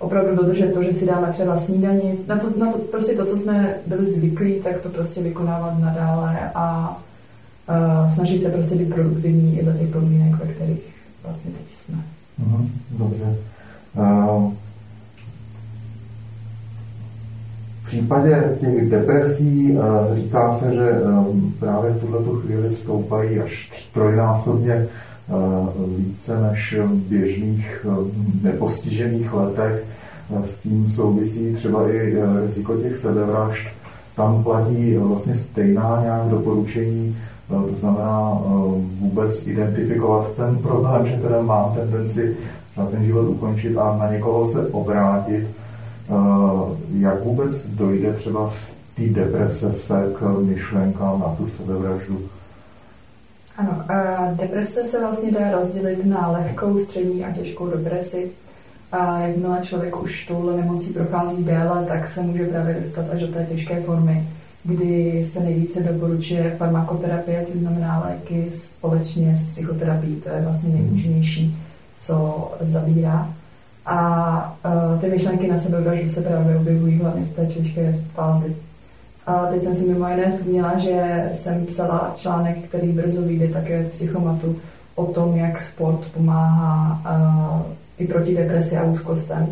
opravdu 0.00 0.36
dodržet 0.36 0.74
to, 0.74 0.82
že 0.82 0.92
si 0.92 1.06
dáme 1.06 1.32
třeba 1.32 1.60
snídaní. 1.60 2.18
Na 2.26 2.36
to, 2.36 2.58
na 2.58 2.72
to 2.72 2.78
prostě 2.78 3.12
to, 3.12 3.26
co 3.26 3.38
jsme 3.38 3.74
byli 3.86 4.10
zvyklí, 4.10 4.54
tak 4.54 4.80
to 4.80 4.88
prostě 4.88 5.22
vykonávat 5.22 5.78
nadále 5.78 6.50
a 6.54 6.96
uh, 7.68 8.14
snažit 8.14 8.42
se 8.42 8.50
prostě 8.50 8.74
být 8.74 8.94
produktivní 8.94 9.58
i 9.58 9.64
za 9.64 9.72
těch 9.72 9.88
podmínek, 9.88 10.44
ve 10.44 10.52
kterých 10.52 10.80
vlastně 11.24 11.50
teď 11.50 11.66
jsme. 11.84 11.98
Uh-huh, 12.44 12.68
dobře. 12.98 13.36
Uh, 13.96 14.52
případě 17.90 18.56
těch 18.60 18.90
depresí 18.90 19.78
eh, 19.78 20.16
říká 20.16 20.58
se, 20.58 20.74
že 20.74 20.90
eh, 20.90 21.00
právě 21.58 21.90
v 21.90 22.00
tuto 22.00 22.34
chvíli 22.34 22.74
stoupají 22.74 23.40
až 23.40 23.72
trojnásobně 23.94 24.86
více 25.96 26.40
než 26.40 26.74
v 26.78 26.94
běžných 26.94 27.86
nepostižených 28.42 29.32
letech. 29.32 29.84
S 30.46 30.58
tím 30.58 30.92
souvisí 30.94 31.54
třeba 31.54 31.88
i 31.88 32.14
riziko 32.46 32.76
těch 32.76 32.98
sebevražd. 32.98 33.68
Tam 34.16 34.42
platí 34.42 34.96
vlastně 34.96 35.34
stejná 35.34 36.00
nějak 36.02 36.28
doporučení, 36.28 37.16
to 37.48 37.68
znamená 37.80 38.42
vůbec 39.00 39.46
identifikovat 39.46 40.32
ten 40.36 40.58
problém, 40.58 41.06
že 41.06 41.16
teda 41.16 41.42
mám 41.42 41.74
tendenci 41.74 42.36
ten 42.90 43.04
život 43.04 43.28
ukončit 43.28 43.76
a 43.76 43.96
na 43.96 44.12
někoho 44.12 44.52
se 44.52 44.66
obrátit 44.66 45.46
Eh, 46.10 46.76
jak 46.98 47.24
vůbec 47.24 47.66
dojde 47.66 48.12
třeba 48.12 48.48
v 48.48 48.70
té 48.96 49.02
deprese 49.02 49.72
se 49.72 50.12
k 50.18 50.38
myšlenkám 50.40 51.20
na 51.20 51.34
tu 51.38 51.48
sebevraždu? 51.48 52.28
Ano, 53.56 53.84
a 53.88 54.28
deprese 54.34 54.84
se 54.84 55.00
vlastně 55.00 55.32
dá 55.32 55.50
rozdělit 55.50 56.06
na 56.06 56.30
lehkou, 56.30 56.78
střední 56.78 57.24
a 57.24 57.32
těžkou 57.32 57.66
depresi. 57.66 58.30
A 58.92 59.18
jakmile 59.18 59.58
člověk 59.62 60.02
už 60.02 60.26
touhle 60.26 60.56
nemocí 60.56 60.92
prochází 60.92 61.44
déle, 61.44 61.84
tak 61.88 62.08
se 62.08 62.22
může 62.22 62.46
právě 62.46 62.76
dostat 62.84 63.04
až 63.12 63.20
do 63.20 63.28
té 63.28 63.46
těžké 63.50 63.82
formy, 63.82 64.28
kdy 64.64 65.24
se 65.28 65.40
nejvíce 65.40 65.82
doporučuje 65.82 66.54
farmakoterapie, 66.58 67.44
což 67.46 67.60
znamená 67.60 68.04
léky 68.08 68.52
společně 68.54 69.36
s 69.38 69.46
psychoterapií. 69.46 70.16
To 70.16 70.28
je 70.28 70.42
vlastně 70.42 70.68
nejúčinnější, 70.74 71.56
co 71.98 72.48
zabírá. 72.60 73.28
A 73.86 74.58
uh, 74.64 75.00
ty 75.00 75.10
myšlenky 75.10 75.48
na 75.48 75.58
sebevraždu 75.58 76.12
se 76.12 76.20
právě 76.20 76.56
objevují 76.56 76.98
hlavně 76.98 77.24
v 77.24 77.36
té 77.36 77.46
těžké 77.46 77.98
fázi. 78.14 78.56
A 79.26 79.46
teď 79.46 79.62
jsem 79.62 79.74
si 79.74 79.82
mimo 79.82 80.08
jiné 80.08 80.38
zmínila, 80.42 80.78
že 80.78 81.30
jsem 81.34 81.66
psala 81.66 82.12
článek, 82.16 82.56
který 82.68 82.88
brzo 82.88 83.22
vyjde 83.22 83.48
také 83.48 83.82
v 83.82 83.90
psychomatu 83.90 84.56
o 84.94 85.06
tom, 85.06 85.36
jak 85.36 85.64
sport 85.64 86.00
pomáhá 86.14 87.00
uh, 87.04 87.62
i 88.00 88.06
proti 88.06 88.36
depresi 88.36 88.76
a 88.76 88.84
úzkostem. 88.84 89.46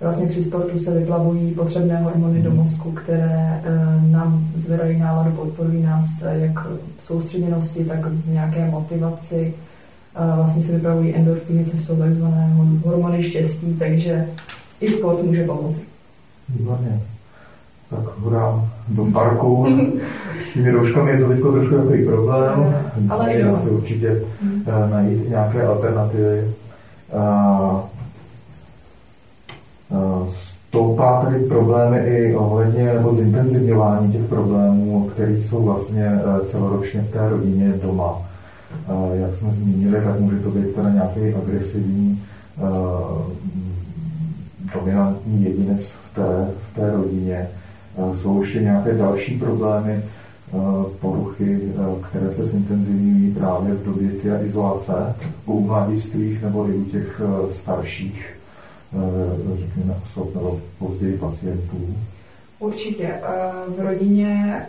Vlastně 0.00 0.26
při 0.26 0.44
sportu 0.44 0.78
se 0.78 0.98
vyplavují 0.98 1.54
potřebné 1.54 1.96
hormony 2.02 2.42
do 2.42 2.50
mozku, 2.50 2.90
které 2.90 3.62
uh, 3.66 4.10
nám 4.12 4.48
zvedají 4.56 4.98
náladu, 4.98 5.30
podporují 5.30 5.82
nás 5.82 6.04
jak 6.32 6.66
v 6.98 7.04
soustředěnosti, 7.04 7.84
tak 7.84 8.06
v 8.06 8.32
nějaké 8.32 8.70
motivaci, 8.70 9.54
vlastně 10.36 10.62
se 10.62 10.72
vypravují 10.72 11.14
endorfiny, 11.14 11.64
což 11.64 11.84
jsou 11.84 11.96
takzvané 11.96 12.56
hormony 12.84 13.22
štěstí, 13.22 13.76
takže 13.78 14.26
i 14.80 14.90
sport 14.90 15.22
může 15.22 15.44
pomoci. 15.44 15.82
Výborně. 16.48 17.00
Tak 17.90 18.18
hurá 18.18 18.64
do 18.88 19.04
parku. 19.04 19.66
S 20.50 20.54
těmi 20.54 20.70
rouškami 20.70 21.10
je 21.10 21.18
to 21.18 21.28
teď 21.28 21.40
trošku 21.40 21.76
takový 21.76 22.04
problém. 22.04 22.74
Ale 23.08 23.34
se 23.64 23.70
určitě 23.70 24.22
hmm. 24.42 24.64
najít 24.90 25.28
nějaké 25.28 25.62
alternativy. 25.62 26.44
Stoupá 30.74 31.24
tady 31.24 31.38
problémy 31.38 31.98
i 31.98 32.36
ohledně 32.36 32.94
nebo 32.94 33.14
zintenzivňování 33.14 34.12
těch 34.12 34.24
problémů, 34.24 35.10
které 35.14 35.32
jsou 35.32 35.62
vlastně 35.62 36.06
eh, 36.06 36.46
celoročně 36.46 37.00
v 37.00 37.10
té 37.10 37.28
rodině 37.28 37.74
doma 37.82 38.24
jak 39.14 39.36
jsme 39.38 39.50
zmínili, 39.50 40.00
tak 40.04 40.20
může 40.20 40.38
to 40.38 40.50
být 40.50 40.74
teda 40.74 40.90
nějaký 40.90 41.34
agresivní, 41.34 42.22
dominantní 44.74 45.44
jedinec 45.44 45.86
v 45.86 46.14
té, 46.14 46.50
v 46.70 46.76
té 46.76 46.90
rodině. 46.90 47.48
Jsou 48.14 48.40
ještě 48.40 48.60
nějaké 48.60 48.94
další 48.94 49.38
problémy, 49.38 50.02
poruchy, 51.00 51.58
které 52.08 52.34
se 52.34 52.46
zintenzivňují 52.46 53.34
právě 53.34 53.74
v 53.74 53.84
době 53.84 54.08
té 54.10 54.46
izolace 54.46 55.14
u 55.46 55.60
mladistvých 55.60 56.42
nebo 56.42 56.68
i 56.68 56.72
u 56.72 56.84
těch 56.84 57.20
starších, 57.62 58.33
řekněme, 59.58 59.94
osob 60.04 60.34
nebo 60.34 60.60
později 60.78 61.16
pacientů? 61.16 61.94
Určitě. 62.58 63.20
V 63.76 63.80
rodině 63.80 64.62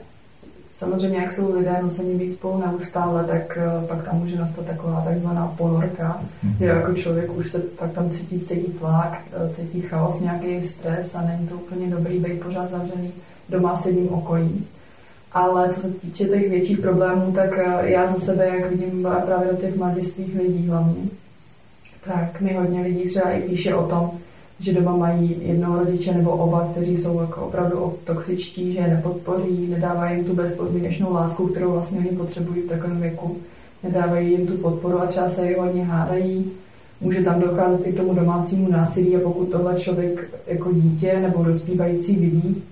Samozřejmě, 0.76 1.18
jak 1.18 1.34
jsou 1.34 1.58
lidé 1.58 1.76
nuceni 1.82 2.16
být 2.16 2.34
spolu 2.34 2.60
neustále, 2.60 3.24
tak 3.24 3.58
uh, 3.58 3.88
pak 3.88 4.04
tam 4.04 4.20
může 4.20 4.38
nastat 4.38 4.66
taková 4.66 5.02
takzvaná 5.02 5.54
ponorka, 5.58 6.22
mm-hmm. 6.46 6.64
jako 6.64 6.94
člověk 6.94 7.38
už 7.38 7.52
se 7.52 7.60
pak 7.60 7.92
tam 7.92 8.10
cítí, 8.10 8.40
cítí 8.40 8.72
tlak, 8.72 9.22
cítí 9.56 9.82
chaos, 9.82 10.20
nějaký 10.20 10.68
stres 10.68 11.16
a 11.16 11.22
není 11.22 11.48
to 11.48 11.56
úplně 11.56 11.88
dobrý 11.88 12.20
být 12.20 12.44
pořád 12.44 12.70
zavřený 12.70 13.12
doma 13.50 13.76
v 13.76 13.86
jedním 13.86 14.10
okolí. 14.10 14.66
Ale 15.32 15.70
co 15.70 15.80
se 15.82 15.92
týče 15.92 16.26
těch 16.26 16.50
větších 16.50 16.80
problémů, 16.80 17.32
tak 17.32 17.60
já 17.82 18.14
za 18.14 18.20
sebe, 18.20 18.48
jak 18.48 18.72
vidím 18.72 19.08
právě 19.26 19.52
do 19.52 19.58
těch 19.58 19.76
mladistvých 19.76 20.36
lidí 20.36 20.68
hlavně, 20.68 21.04
tak 22.08 22.42
mi 22.42 22.54
hodně 22.54 22.82
lidí 22.82 23.10
třeba 23.10 23.32
i 23.32 23.42
píše 23.42 23.76
o 23.76 23.88
tom, 23.88 24.12
že 24.60 24.74
doma 24.74 24.98
mají 24.98 25.36
jednoho 25.42 25.80
rodiče 25.80 26.14
nebo 26.14 26.32
oba, 26.32 26.70
kteří 26.72 26.98
jsou 26.98 27.22
jako 27.22 27.42
opravdu 27.42 27.94
toxičtí, 28.04 28.74
že 28.74 28.80
je 28.80 28.88
nepodpoří, 28.88 29.68
nedávají 29.70 30.18
jim 30.18 30.26
tu 30.26 30.36
bezpodmínečnou 30.36 31.14
lásku, 31.14 31.48
kterou 31.48 31.72
vlastně 31.72 32.00
oni 32.00 32.18
potřebují 32.18 32.62
v 32.62 32.70
takovém 32.70 33.02
věku, 33.02 33.38
nedávají 33.84 34.32
jim 34.32 34.48
tu 34.48 34.58
podporu 34.58 35.02
a 35.02 35.06
třeba 35.06 35.30
se 35.30 35.48
i 35.48 35.60
hodně 35.60 35.84
hádají. 35.84 36.52
Může 37.02 37.24
tam 37.24 37.42
docházet 37.42 37.88
i 37.88 37.92
k 37.92 37.98
tomu 37.98 38.14
domácímu 38.14 38.70
násilí 38.72 39.16
a 39.16 39.20
pokud 39.20 39.46
tohle 39.46 39.76
člověk 39.76 40.30
jako 40.48 40.74
dítě 40.74 41.20
nebo 41.22 41.44
dospívající 41.44 42.16
vidí, 42.16 42.64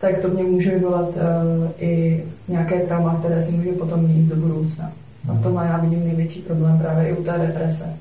tak 0.00 0.18
to 0.18 0.28
mě 0.28 0.42
může 0.42 0.70
vyvolat 0.70 1.08
uh, 1.08 1.70
i 1.78 2.24
nějaké 2.48 2.80
trauma, 2.80 3.16
které 3.18 3.42
si 3.42 3.52
může 3.52 3.72
potom 3.72 4.08
mít 4.08 4.28
do 4.28 4.36
budoucna. 4.36 4.92
A 5.28 5.32
v 5.32 5.42
tomhle 5.42 5.66
já 5.66 5.78
vidím 5.78 6.04
největší 6.04 6.40
problém 6.40 6.78
právě 6.78 7.08
i 7.08 7.12
u 7.12 7.22
té 7.22 7.38
deprese. 7.46 7.96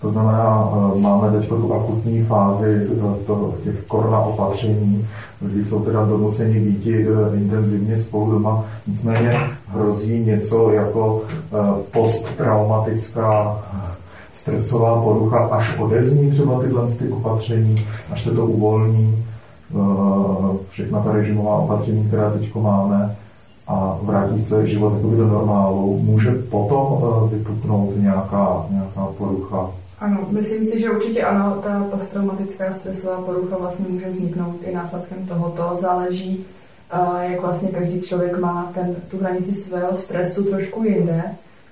To 0.00 0.10
znamená, 0.10 0.70
eh, 0.72 1.00
máme 1.00 1.38
teď 1.38 1.48
tu 1.48 1.74
akutní 1.74 2.24
fázi 2.24 2.86
to, 3.26 3.54
těch 3.64 3.84
korona 3.86 4.20
opatření, 4.20 5.06
kdy 5.40 5.64
jsou 5.64 5.80
teda 5.80 6.04
donuceni 6.04 6.60
být 6.60 6.86
eh, 6.86 7.36
intenzivně 7.36 7.98
spolu 7.98 8.30
doma. 8.30 8.64
Nicméně 8.86 9.40
hrozí 9.68 10.18
něco 10.18 10.70
jako 10.70 11.22
posttraumatická 11.92 13.58
stresová 14.34 15.02
porucha, 15.02 15.38
až 15.38 15.78
odezní 15.78 16.30
třeba 16.30 16.60
tyhle 16.60 16.92
ty 16.92 17.08
opatření, 17.08 17.86
až 18.12 18.24
se 18.24 18.30
to 18.30 18.46
uvolní, 18.46 19.24
všechna 20.68 21.00
ta 21.00 21.12
režimová 21.12 21.56
opatření, 21.56 22.04
která 22.08 22.30
teď 22.30 22.54
máme, 22.54 23.16
a 23.68 23.98
vrátí 24.02 24.42
se 24.42 24.68
život 24.68 24.92
do 24.92 25.26
normálu, 25.26 25.98
může 26.02 26.30
potom 26.30 27.02
vypuknout 27.32 27.96
nějaká, 27.96 28.66
nějaká 28.70 29.06
porucha 29.18 29.70
ano, 29.98 30.26
myslím 30.30 30.64
si, 30.64 30.80
že 30.80 30.90
určitě 30.90 31.22
ano, 31.22 31.60
ta 31.62 31.86
posttraumatická 31.90 32.74
stresová 32.74 33.20
porucha 33.20 33.56
vlastně 33.56 33.86
může 33.88 34.10
vzniknout 34.10 34.56
i 34.62 34.74
následkem 34.74 35.26
tohoto. 35.26 35.70
Záleží, 35.74 36.44
jak 37.20 37.40
vlastně 37.40 37.68
každý 37.68 38.00
člověk 38.00 38.38
má 38.38 38.72
ten, 38.74 38.96
tu 39.10 39.18
hranici 39.18 39.54
svého 39.54 39.96
stresu 39.96 40.44
trošku 40.44 40.84
jinde, 40.84 41.22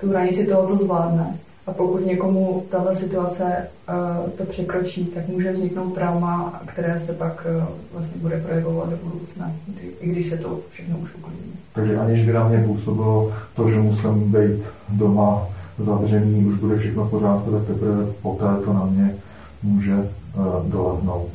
tu 0.00 0.11
hranici 0.11 0.47
toho, 0.47 0.66
co 0.66 0.76
zvládne. 0.76 1.38
A 1.66 1.73
pokud 1.73 2.07
někomu 2.07 2.64
tahle 2.71 2.97
situace 2.97 3.45
uh, 3.45 4.31
to 4.31 4.45
překročí, 4.45 5.04
tak 5.04 5.28
může 5.28 5.52
vzniknout 5.52 5.95
trauma, 5.95 6.61
které 6.66 7.00
se 7.00 7.12
pak 7.12 7.47
uh, 7.57 7.64
vlastně 7.93 8.21
bude 8.21 8.40
projevovat 8.40 8.90
do 8.90 8.97
budoucna, 8.97 9.52
i 10.00 10.09
když 10.09 10.28
se 10.28 10.37
to 10.37 10.61
všechno 10.71 10.99
už 10.99 11.14
uklidní. 11.14 11.52
Takže 11.73 11.97
aniž 11.97 12.26
by 12.26 12.33
na 12.33 12.49
mě 12.49 12.59
působilo 12.59 13.33
to, 13.54 13.71
že 13.71 13.76
musím 13.76 14.33
být 14.33 14.62
doma 14.88 15.47
zavření, 15.78 16.45
už 16.45 16.54
bude 16.54 16.76
všechno 16.76 17.04
v 17.04 17.11
pořádku, 17.11 17.50
tak 17.50 17.64
teprve 17.66 18.07
poté 18.23 18.47
to 18.64 18.73
na 18.73 18.85
mě 18.85 19.14
může 19.62 19.95
uh, 19.95 20.71
dolehnout. 20.71 21.31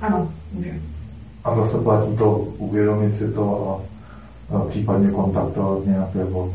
Ano, 0.00 0.28
může. 0.52 0.70
A 1.44 1.56
zase 1.56 1.78
platí 1.78 2.16
to 2.16 2.32
uvědomit 2.58 3.16
si 3.16 3.28
to 3.28 3.80
a, 4.52 4.56
a 4.56 4.60
případně 4.60 5.10
kontaktovat 5.10 5.86
nějakého 5.86 6.50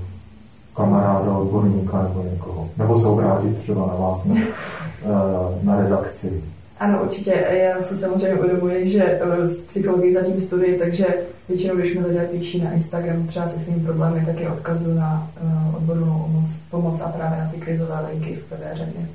kamaráda, 0.75 1.37
odborníka 1.37 2.03
nebo 2.03 2.25
někoho. 2.31 2.69
Nebo 2.77 2.99
se 2.99 3.07
obrátit 3.07 3.57
třeba 3.57 3.87
na 3.87 3.95
vás 3.95 4.25
na, 4.25 4.35
eh, 4.35 5.59
na 5.63 5.77
redakci. 5.81 6.43
Ano, 6.79 6.99
určitě. 7.03 7.45
Já 7.51 7.81
si 7.81 7.97
samozřejmě 7.97 8.39
uvědomuji, 8.39 8.89
že 8.89 9.19
z 9.45 9.63
eh, 9.63 9.67
psychologii 9.67 10.13
zatím 10.13 10.41
studuji, 10.41 10.79
takže 10.79 11.05
většinou, 11.49 11.75
když 11.75 11.95
mi 11.95 12.05
lidé 12.05 12.27
píší 12.31 12.61
na 12.61 12.71
Instagram 12.71 13.27
třeba 13.27 13.47
se 13.47 13.59
svými 13.59 13.79
problémy, 13.79 14.25
tak 14.25 14.39
je 14.39 14.49
odkazu 14.49 14.93
na 14.93 15.29
uh, 15.43 15.75
odbornou 15.75 16.19
pomoc, 16.19 16.49
pomoc 16.69 17.01
a 17.01 17.09
právě 17.09 17.39
na 17.39 17.49
ty 17.49 17.57
krizové 17.57 18.05
linky 18.11 18.35
v 18.35 18.43
prvé 18.43 18.71
řadě. 18.73 19.07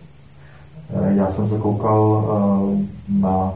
Já 1.16 1.32
jsem 1.32 1.48
se 1.48 1.58
koukal 1.58 2.00
uh, 2.00 2.80
na 3.20 3.54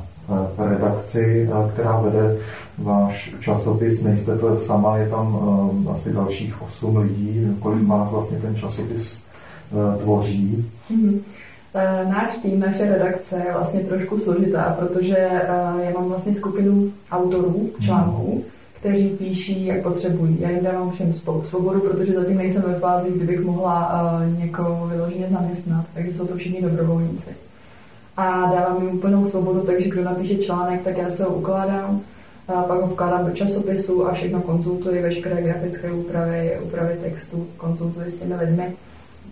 redakci, 0.58 1.50
která 1.72 2.00
vede 2.00 2.36
váš 2.78 3.34
časopis. 3.40 4.02
Nejste 4.02 4.38
to 4.38 4.60
sama, 4.60 4.96
je 4.96 5.08
tam 5.08 5.34
uh, 5.34 5.96
asi 5.96 6.12
dalších 6.12 6.62
8 6.62 6.96
lidí. 6.96 7.56
Kolik 7.60 7.88
vás 7.88 8.10
vlastně 8.10 8.38
ten 8.38 8.56
časopis 8.56 9.22
uh, 9.70 10.02
tvoří? 10.02 10.70
Mm-hmm. 10.90 11.20
Náš 12.08 12.36
tým, 12.36 12.60
naše 12.60 12.90
redakce 12.92 13.36
je 13.36 13.52
vlastně 13.52 13.80
trošku 13.80 14.18
složitá, 14.18 14.76
protože 14.78 15.30
já 15.82 15.90
mám 15.94 16.08
vlastně 16.08 16.34
skupinu 16.34 16.92
autorů 17.10 17.70
článků, 17.80 18.34
mm. 18.34 18.42
Kteří 18.82 19.08
píší, 19.08 19.66
jak 19.66 19.82
potřebují. 19.82 20.36
Já 20.40 20.50
jim 20.50 20.64
dávám 20.64 20.90
všem 20.90 21.12
svobodu, 21.42 21.80
protože 21.80 22.12
zatím 22.12 22.36
nejsem 22.36 22.62
ve 22.62 22.74
fázi, 22.74 23.12
kdybych 23.12 23.40
mohla 23.40 24.22
někoho 24.38 24.86
vyloženě 24.86 25.28
zaměstnat, 25.30 25.84
takže 25.94 26.14
jsou 26.14 26.26
to 26.26 26.36
všichni 26.36 26.62
dobrovolníci 26.62 27.28
a 28.16 28.50
dávám 28.54 28.82
jim 28.82 28.96
úplnou 28.96 29.26
svobodu, 29.26 29.60
takže 29.60 29.88
kdo 29.88 30.04
napíše 30.04 30.34
článek, 30.34 30.82
tak 30.82 30.98
já 30.98 31.10
se 31.10 31.24
ho 31.24 31.30
ukládám, 31.30 32.00
a 32.48 32.62
pak 32.62 32.80
ho 32.80 32.86
vkládám 32.86 33.26
do 33.26 33.32
časopisu 33.32 34.06
a 34.06 34.12
všechno 34.12 34.40
konzultuji, 34.40 35.02
veškeré 35.02 35.42
grafické 35.42 35.92
úpravy, 35.92 36.58
úpravy 36.62 36.96
textu, 37.02 37.46
konzultuji 37.56 38.10
s 38.10 38.16
těmi 38.16 38.34
lidmi. 38.34 38.72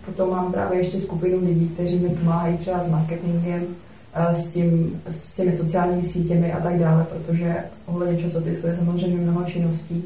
Potom 0.05 0.29
mám 0.29 0.51
právě 0.51 0.79
ještě 0.79 1.01
skupinu 1.01 1.45
lidí, 1.45 1.67
kteří 1.73 1.99
mi 1.99 2.09
pomáhají 2.09 2.57
třeba 2.57 2.83
s 2.83 2.89
marketingem, 2.89 3.63
s, 4.13 4.49
tím, 4.49 5.01
s 5.11 5.35
těmi 5.35 5.53
sociálními 5.53 6.03
sítěmi 6.03 6.53
a 6.53 6.59
tak 6.59 6.79
dále, 6.79 7.05
protože 7.09 7.55
ohledně 7.85 8.17
časopisu 8.17 8.67
je 8.67 8.75
samozřejmě 8.75 9.17
mnoho 9.17 9.43
činností, 9.43 10.03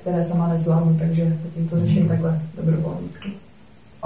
které 0.00 0.24
sama 0.24 0.48
nezvládnu, 0.48 0.96
takže 0.98 1.36
zatím 1.44 1.68
to 1.68 1.80
řeším 1.80 2.00
mhm. 2.00 2.08
takhle 2.08 2.40
dobrovolnicky 2.56 3.28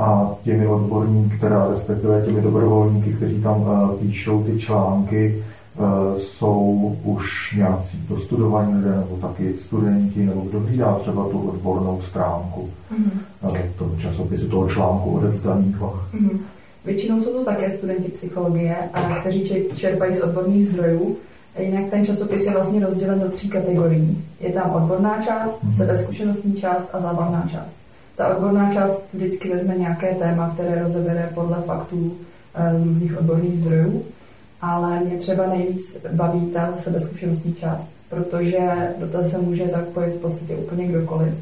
a 0.01 0.35
těmi 0.45 0.67
odborníky, 0.67 1.37
která 1.37 1.69
respektive 1.69 2.23
těmi 2.27 2.43
dobrovolníky, 2.43 3.13
kteří 3.13 3.43
tam 3.43 3.61
uh, 3.61 3.97
píšou 3.97 4.43
ty 4.43 4.59
články, 4.59 5.45
uh, 5.79 6.19
jsou 6.19 6.97
už 7.05 7.55
nějací 7.57 8.05
dostudovaní 8.09 8.75
lidé, 8.75 8.97
nebo 8.97 9.17
taky 9.17 9.55
studenti, 9.67 10.27
nebo 10.27 10.41
kdo 10.41 10.61
hlídá 10.61 10.95
třeba 10.95 11.29
tu 11.29 11.49
odbornou 11.49 12.01
stránku 12.09 12.69
mm-hmm. 12.93 13.51
uh, 13.51 13.59
toho 13.79 13.97
časopisu, 13.99 14.49
toho 14.49 14.69
článku 14.69 15.11
odevzdaných. 15.11 15.77
Mm-hmm. 15.77 16.39
Většinou 16.85 17.23
jsou 17.23 17.33
to 17.33 17.45
také 17.45 17.73
studenti 17.73 18.09
psychologie, 18.09 18.77
kteří 19.21 19.69
čerpají 19.77 20.15
z 20.15 20.21
odborných 20.21 20.69
zdrojů. 20.69 21.17
Jinak 21.59 21.91
ten 21.91 22.05
časopis 22.05 22.47
je 22.47 22.53
vlastně 22.53 22.87
rozdělen 22.87 23.21
do 23.21 23.29
tří 23.29 23.49
kategorií. 23.49 24.25
Je 24.41 24.53
tam 24.53 24.71
odborná 24.71 25.23
část, 25.23 25.65
mm-hmm. 25.65 25.77
sebezkušenostní 25.77 26.55
část 26.55 26.89
a 26.93 27.01
zábavná 27.01 27.49
část. 27.51 27.77
Ta 28.17 28.37
odborná 28.37 28.73
část 28.73 29.03
vždycky 29.13 29.49
vezme 29.49 29.75
nějaké 29.77 30.15
téma, 30.15 30.51
které 30.55 30.83
rozebere 30.83 31.31
podle 31.35 31.57
faktů 31.67 32.17
eh, 32.55 32.79
z 32.79 32.85
různých 32.85 33.19
odborných 33.19 33.61
zdrojů, 33.61 34.03
ale 34.61 35.01
mě 35.01 35.17
třeba 35.17 35.47
nejvíc 35.47 35.97
baví 36.13 36.47
ta 36.47 36.75
sebezkušenostní 36.83 37.55
část, 37.55 37.85
protože 38.09 38.59
do 38.99 39.09
toho 39.09 39.29
se 39.29 39.39
může 39.39 39.69
zapojit 39.69 40.11
v 40.11 40.21
podstatě 40.21 40.57
úplně 40.57 40.87
kdokoliv. 40.87 41.35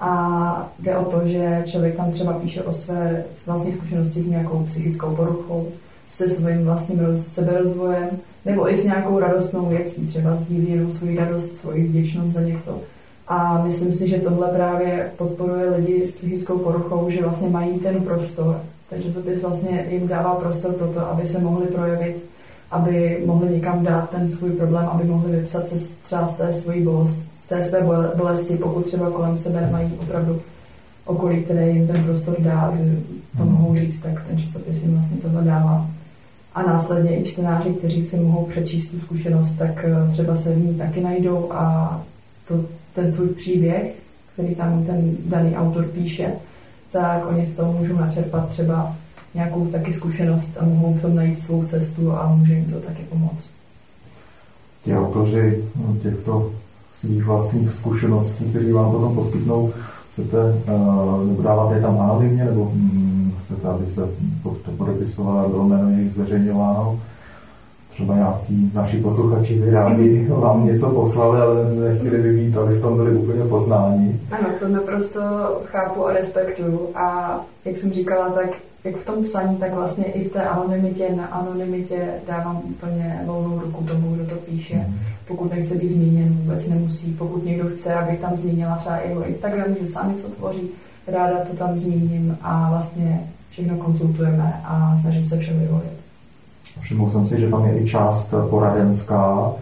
A 0.00 0.70
jde 0.78 0.96
o 0.96 1.04
to, 1.04 1.20
že 1.24 1.62
člověk 1.66 1.96
tam 1.96 2.10
třeba 2.10 2.32
píše 2.32 2.62
o 2.62 2.72
své 2.72 3.24
vlastní 3.46 3.72
zkušenosti 3.72 4.22
s 4.22 4.26
nějakou 4.26 4.64
psychickou 4.64 5.16
poruchou, 5.16 5.68
se 6.08 6.28
svým 6.28 6.64
vlastním 6.64 7.00
roz, 7.00 7.26
seberozvojem, 7.26 8.08
nebo 8.44 8.72
i 8.72 8.76
s 8.76 8.84
nějakou 8.84 9.18
radostnou 9.18 9.66
věcí, 9.66 10.06
třeba 10.06 10.34
sdílí 10.34 10.70
jenom 10.70 10.92
svou 10.92 11.16
radost, 11.16 11.56
svoji 11.56 11.84
vděčnost 11.84 12.32
za 12.32 12.40
něco, 12.40 12.80
a 13.28 13.62
myslím 13.64 13.92
si, 13.92 14.08
že 14.08 14.18
tohle 14.18 14.48
právě 14.48 15.10
podporuje 15.16 15.70
lidi 15.70 16.06
s 16.06 16.12
psychickou 16.12 16.58
poruchou, 16.58 17.10
že 17.10 17.22
vlastně 17.22 17.48
mají 17.48 17.78
ten 17.78 18.00
prostor. 18.00 18.60
Ten 18.90 19.02
časopis 19.02 19.42
vlastně 19.42 19.86
jim 19.90 20.08
dává 20.08 20.34
prostor 20.34 20.72
pro 20.72 20.88
to, 20.88 21.00
aby 21.00 21.28
se 21.28 21.38
mohli 21.38 21.66
projevit, 21.66 22.16
aby 22.70 23.22
mohli 23.26 23.50
někam 23.50 23.84
dát 23.84 24.10
ten 24.10 24.28
svůj 24.28 24.50
problém, 24.50 24.88
aby 24.88 25.04
mohli 25.04 25.32
vypsat 25.32 25.68
se 25.68 25.74
třeba 26.04 26.28
z 26.28 26.34
té 26.34 26.52
svojí 26.52 26.82
bolesti, 26.82 27.22
z 27.34 27.37
té 27.48 27.64
své 27.68 27.82
bolesti, 28.16 28.56
pokud 28.56 28.86
třeba 28.86 29.10
kolem 29.10 29.36
sebe 29.36 29.60
nemají 29.60 29.92
opravdu 30.02 30.40
okolí, 31.04 31.42
které 31.42 31.70
jim 31.70 31.86
ten 31.86 32.04
prostor 32.04 32.36
dá, 32.38 32.74
že 32.76 32.98
to 33.36 33.42
hmm. 33.42 33.52
mohou 33.52 33.76
říct, 33.76 34.00
tak 34.00 34.24
ten 34.28 34.38
časopis 34.38 34.82
jim 34.82 34.94
vlastně 34.94 35.16
tohle 35.16 35.42
dává. 35.42 35.86
A 36.54 36.62
následně 36.62 37.20
i 37.20 37.24
čtenáři, 37.24 37.70
kteří 37.70 38.06
si 38.06 38.16
mohou 38.16 38.44
přečíst 38.44 38.88
tu 38.88 39.00
zkušenost, 39.00 39.54
tak 39.58 39.84
eh, 39.84 40.12
třeba 40.12 40.36
se 40.36 40.54
v 40.54 40.58
ní 40.58 40.74
taky 40.74 41.00
najdou 41.00 41.52
a 41.52 42.00
to 42.48 42.64
ten 42.94 43.12
svůj 43.12 43.28
příběh, 43.28 43.94
který 44.32 44.54
tam 44.54 44.84
ten 44.84 45.16
daný 45.26 45.56
autor 45.56 45.84
píše, 45.84 46.32
tak 46.92 47.26
oni 47.26 47.46
z 47.46 47.54
toho 47.54 47.72
můžou 47.72 47.96
načerpat 47.96 48.48
třeba 48.48 48.96
nějakou 49.34 49.66
taky 49.66 49.92
zkušenost 49.92 50.50
a 50.58 50.64
mohou 50.64 50.94
v 50.94 51.02
tom 51.02 51.14
najít 51.14 51.42
svou 51.42 51.64
cestu 51.64 52.12
a 52.12 52.34
může 52.34 52.54
jim 52.54 52.64
to 52.64 52.80
taky 52.80 53.02
pomoct. 53.02 53.50
Ti 54.84 54.96
autoři 54.96 55.64
těchto 56.02 56.52
svých 57.00 57.24
vlastních 57.24 57.72
zkušeností, 57.72 58.44
kteří 58.44 58.72
vám 58.72 58.92
potom 58.92 59.14
poskytnou, 59.14 59.72
chcete, 60.12 60.38
uh, 60.38 61.26
nebo 61.28 61.42
dáváte 61.42 61.74
je 61.74 61.82
tam 61.82 62.00
anonymně, 62.00 62.44
nebo 62.44 62.62
um, 62.62 63.34
chcete, 63.44 63.68
aby 63.68 63.86
se 63.86 64.08
to 64.42 64.70
podepisovalo 64.76 65.38
a 65.38 65.48
bylo 65.48 65.68
jméno 65.68 65.90
jejich 65.90 66.12
zveřejňováno, 66.12 66.98
třeba 67.90 68.14
nějací 68.14 68.70
naši 68.74 68.96
posluchači 68.96 69.54
by 69.54 69.70
rádi 69.70 70.26
vám 70.30 70.66
něco 70.66 70.90
poslali, 70.90 71.40
ale 71.40 71.74
nechtěli 71.74 72.22
by 72.22 72.32
být, 72.32 72.56
aby 72.56 72.74
v 72.74 72.82
tom 72.82 72.96
byli 72.96 73.10
úplně 73.10 73.44
poznání. 73.44 74.20
Ano, 74.30 74.48
to 74.60 74.68
naprosto 74.68 75.20
chápu 75.64 76.06
a 76.06 76.12
respektuju. 76.12 76.88
A 76.94 77.38
jak 77.64 77.76
jsem 77.76 77.92
říkala, 77.92 78.28
tak 78.28 78.50
jak 78.84 78.96
v 78.96 79.06
tom 79.06 79.24
psaní, 79.24 79.56
tak 79.56 79.74
vlastně 79.74 80.04
i 80.04 80.28
v 80.28 80.32
té 80.32 80.42
anonymitě, 80.42 81.08
na 81.16 81.26
anonymitě 81.26 82.08
dávám 82.28 82.60
úplně 82.64 83.20
volnou 83.26 83.60
ruku 83.60 83.84
tomu, 83.84 84.14
kdo 84.14 84.26
to 84.26 84.34
píše. 84.34 84.74
Mm. 84.74 84.98
Pokud 85.28 85.50
nechce 85.50 85.74
být 85.74 85.92
zmíněn, 85.92 86.28
vůbec 86.28 86.68
nemusí. 86.68 87.12
Pokud 87.12 87.44
někdo 87.44 87.68
chce, 87.68 87.94
abych 87.94 88.20
tam 88.20 88.36
zmínila 88.36 88.76
třeba 88.76 88.98
i 88.98 89.08
jeho 89.08 89.28
Instagram, 89.28 89.74
že 89.80 89.86
sám 89.86 90.12
něco 90.12 90.28
tvoří, 90.28 90.70
ráda 91.06 91.38
to 91.50 91.56
tam 91.56 91.78
zmíním 91.78 92.38
a 92.42 92.70
vlastně 92.70 93.20
všechno 93.50 93.76
konzultujeme 93.76 94.60
a 94.64 94.98
snažím 95.00 95.24
se 95.24 95.38
všem 95.38 95.60
vyvolit. 95.60 95.98
Všiml 96.80 97.10
jsem 97.10 97.26
si, 97.26 97.40
že 97.40 97.48
tam 97.48 97.64
je 97.66 97.82
i 97.82 97.88
část 97.88 98.34
poradenská, 98.50 99.52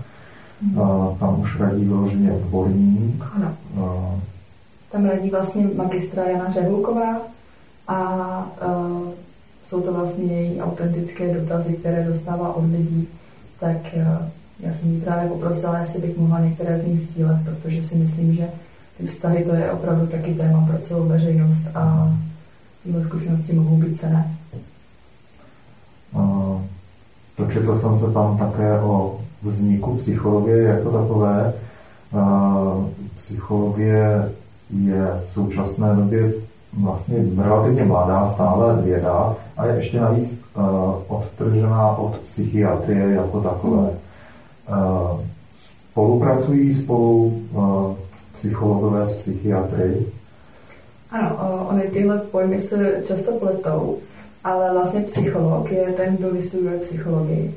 Hmm. 0.63 1.17
Tam 1.21 1.41
už 1.41 1.61
radí 1.61 1.85
vyloženě 1.85 2.33
odborník. 2.33 3.25
Ano. 3.35 4.21
Tam 4.93 5.05
radí 5.05 5.31
vlastně 5.31 5.69
magistra 5.77 6.25
Jana 6.25 6.53
Řehulková 6.53 7.21
a 7.89 7.99
uh, 8.67 9.09
jsou 9.67 9.81
to 9.81 9.93
vlastně 9.93 10.33
její 10.33 10.61
autentické 10.61 11.35
dotazy, 11.35 11.73
které 11.73 12.05
dostává 12.05 12.57
od 12.57 12.65
lidí, 12.73 13.09
tak 13.61 13.77
uh, 13.97 14.29
já 14.61 14.75
jsem 14.75 14.90
jí 14.90 15.01
právě 15.01 15.29
poprosila, 15.29 15.79
jestli 15.79 16.01
bych 16.01 16.19
mohla 16.19 16.40
některé 16.40 16.79
z 16.79 16.85
nich 16.85 17.01
sdílet, 17.01 17.38
protože 17.45 17.83
si 17.83 17.95
myslím, 17.95 18.35
že 18.35 18.49
ty 18.99 19.07
vztahy 19.07 19.45
to 19.45 19.55
je 19.55 19.71
opravdu 19.71 20.07
taky 20.07 20.35
téma 20.35 20.66
pro 20.71 20.79
celou 20.79 21.09
veřejnost 21.09 21.66
a 21.75 22.12
tyhle 22.85 23.05
zkušenosti 23.05 23.53
mohou 23.53 23.77
být 23.77 23.99
cené. 23.99 24.37
Dočetl 27.38 27.79
jsem 27.79 27.99
se 27.99 28.12
tam 28.12 28.38
také 28.38 28.81
o 28.81 29.21
vzniku 29.42 29.95
psychologie 29.95 30.62
jako 30.62 30.90
takové. 30.90 31.53
Psychologie 33.16 34.33
je 34.71 35.23
v 35.31 35.33
současné 35.33 35.97
době 35.97 36.33
vlastně 36.81 37.16
relativně 37.38 37.85
mladá 37.85 38.29
stále 38.29 38.83
věda 38.83 39.35
a 39.57 39.66
je 39.66 39.75
ještě 39.75 40.01
navíc 40.01 40.35
odtržená 41.09 41.90
od 41.90 42.16
psychiatrie 42.16 43.11
jako 43.14 43.40
takové. 43.40 43.90
Spolupracují 45.91 46.75
spolu 46.75 47.43
psychologové 48.35 49.07
s 49.07 49.15
psychiatry? 49.15 50.07
Ano, 51.11 51.67
ony 51.71 51.83
tyhle 51.83 52.19
pojmy 52.19 52.61
se 52.61 53.03
často 53.09 53.33
pletou, 53.33 53.99
ale 54.45 54.73
vlastně 54.73 55.01
psycholog 55.01 55.73
je 55.73 55.93
ten, 55.93 56.17
kdo 56.17 56.31
vystuduje 56.31 56.79
psychologii. 56.79 57.55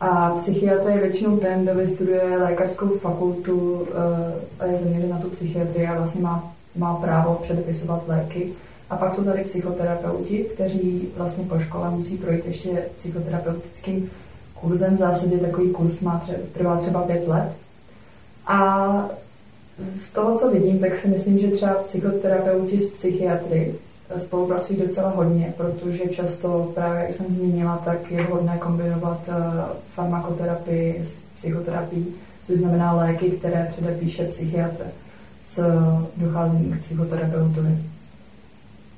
A 0.00 0.30
psychiatr 0.36 0.88
je 0.88 1.00
většinou 1.00 1.36
ten, 1.36 1.62
kdo 1.62 1.74
vystuduje 1.74 2.38
lékařskou 2.38 2.88
fakultu 2.88 3.86
eh, 3.90 4.64
a 4.64 4.66
je 4.66 4.78
zaměřen 4.78 5.10
na 5.10 5.18
tu 5.18 5.30
psychiatrii 5.30 5.86
a 5.86 5.98
vlastně 5.98 6.20
má, 6.20 6.54
má 6.76 6.94
právo 6.94 7.34
předepisovat 7.42 8.08
léky. 8.08 8.52
A 8.90 8.96
pak 8.96 9.14
jsou 9.14 9.24
tady 9.24 9.44
psychoterapeuti, 9.44 10.38
kteří 10.38 11.08
vlastně 11.16 11.44
po 11.44 11.58
škole 11.58 11.90
musí 11.90 12.16
projít 12.16 12.46
ještě 12.46 12.82
psychoterapeutickým 12.96 14.10
kurzem. 14.60 14.96
V 14.96 14.98
zásadě 14.98 15.38
takový 15.38 15.70
kurz 15.70 16.00
má 16.00 16.18
třeba, 16.18 16.38
trvá 16.52 16.76
třeba 16.76 17.02
pět 17.02 17.28
let. 17.28 17.52
A 18.46 19.10
z 20.06 20.10
toho, 20.10 20.38
co 20.38 20.50
vidím, 20.50 20.78
tak 20.78 20.98
si 20.98 21.08
myslím, 21.08 21.38
že 21.38 21.48
třeba 21.48 21.74
psychoterapeuti 21.74 22.80
s 22.80 22.92
psychiatry 22.92 23.74
spolupracují 24.18 24.78
docela 24.78 25.10
hodně, 25.10 25.54
protože 25.56 26.08
často, 26.08 26.72
právě 26.74 27.02
jak 27.02 27.14
jsem 27.14 27.26
zmínila, 27.26 27.82
tak 27.84 28.10
je 28.10 28.22
vhodné 28.22 28.58
kombinovat 28.58 29.20
eh, 29.28 29.34
farmakoterapii 29.94 31.04
s 31.06 31.22
psychoterapií, 31.36 32.14
což 32.46 32.58
znamená 32.58 32.92
léky, 32.92 33.30
které 33.30 33.68
předepíše 33.72 34.24
psychiatr 34.24 34.84
s 35.42 35.62
docházením 36.16 36.78
k 36.78 36.80
psychoterapeutovi. 36.80 37.78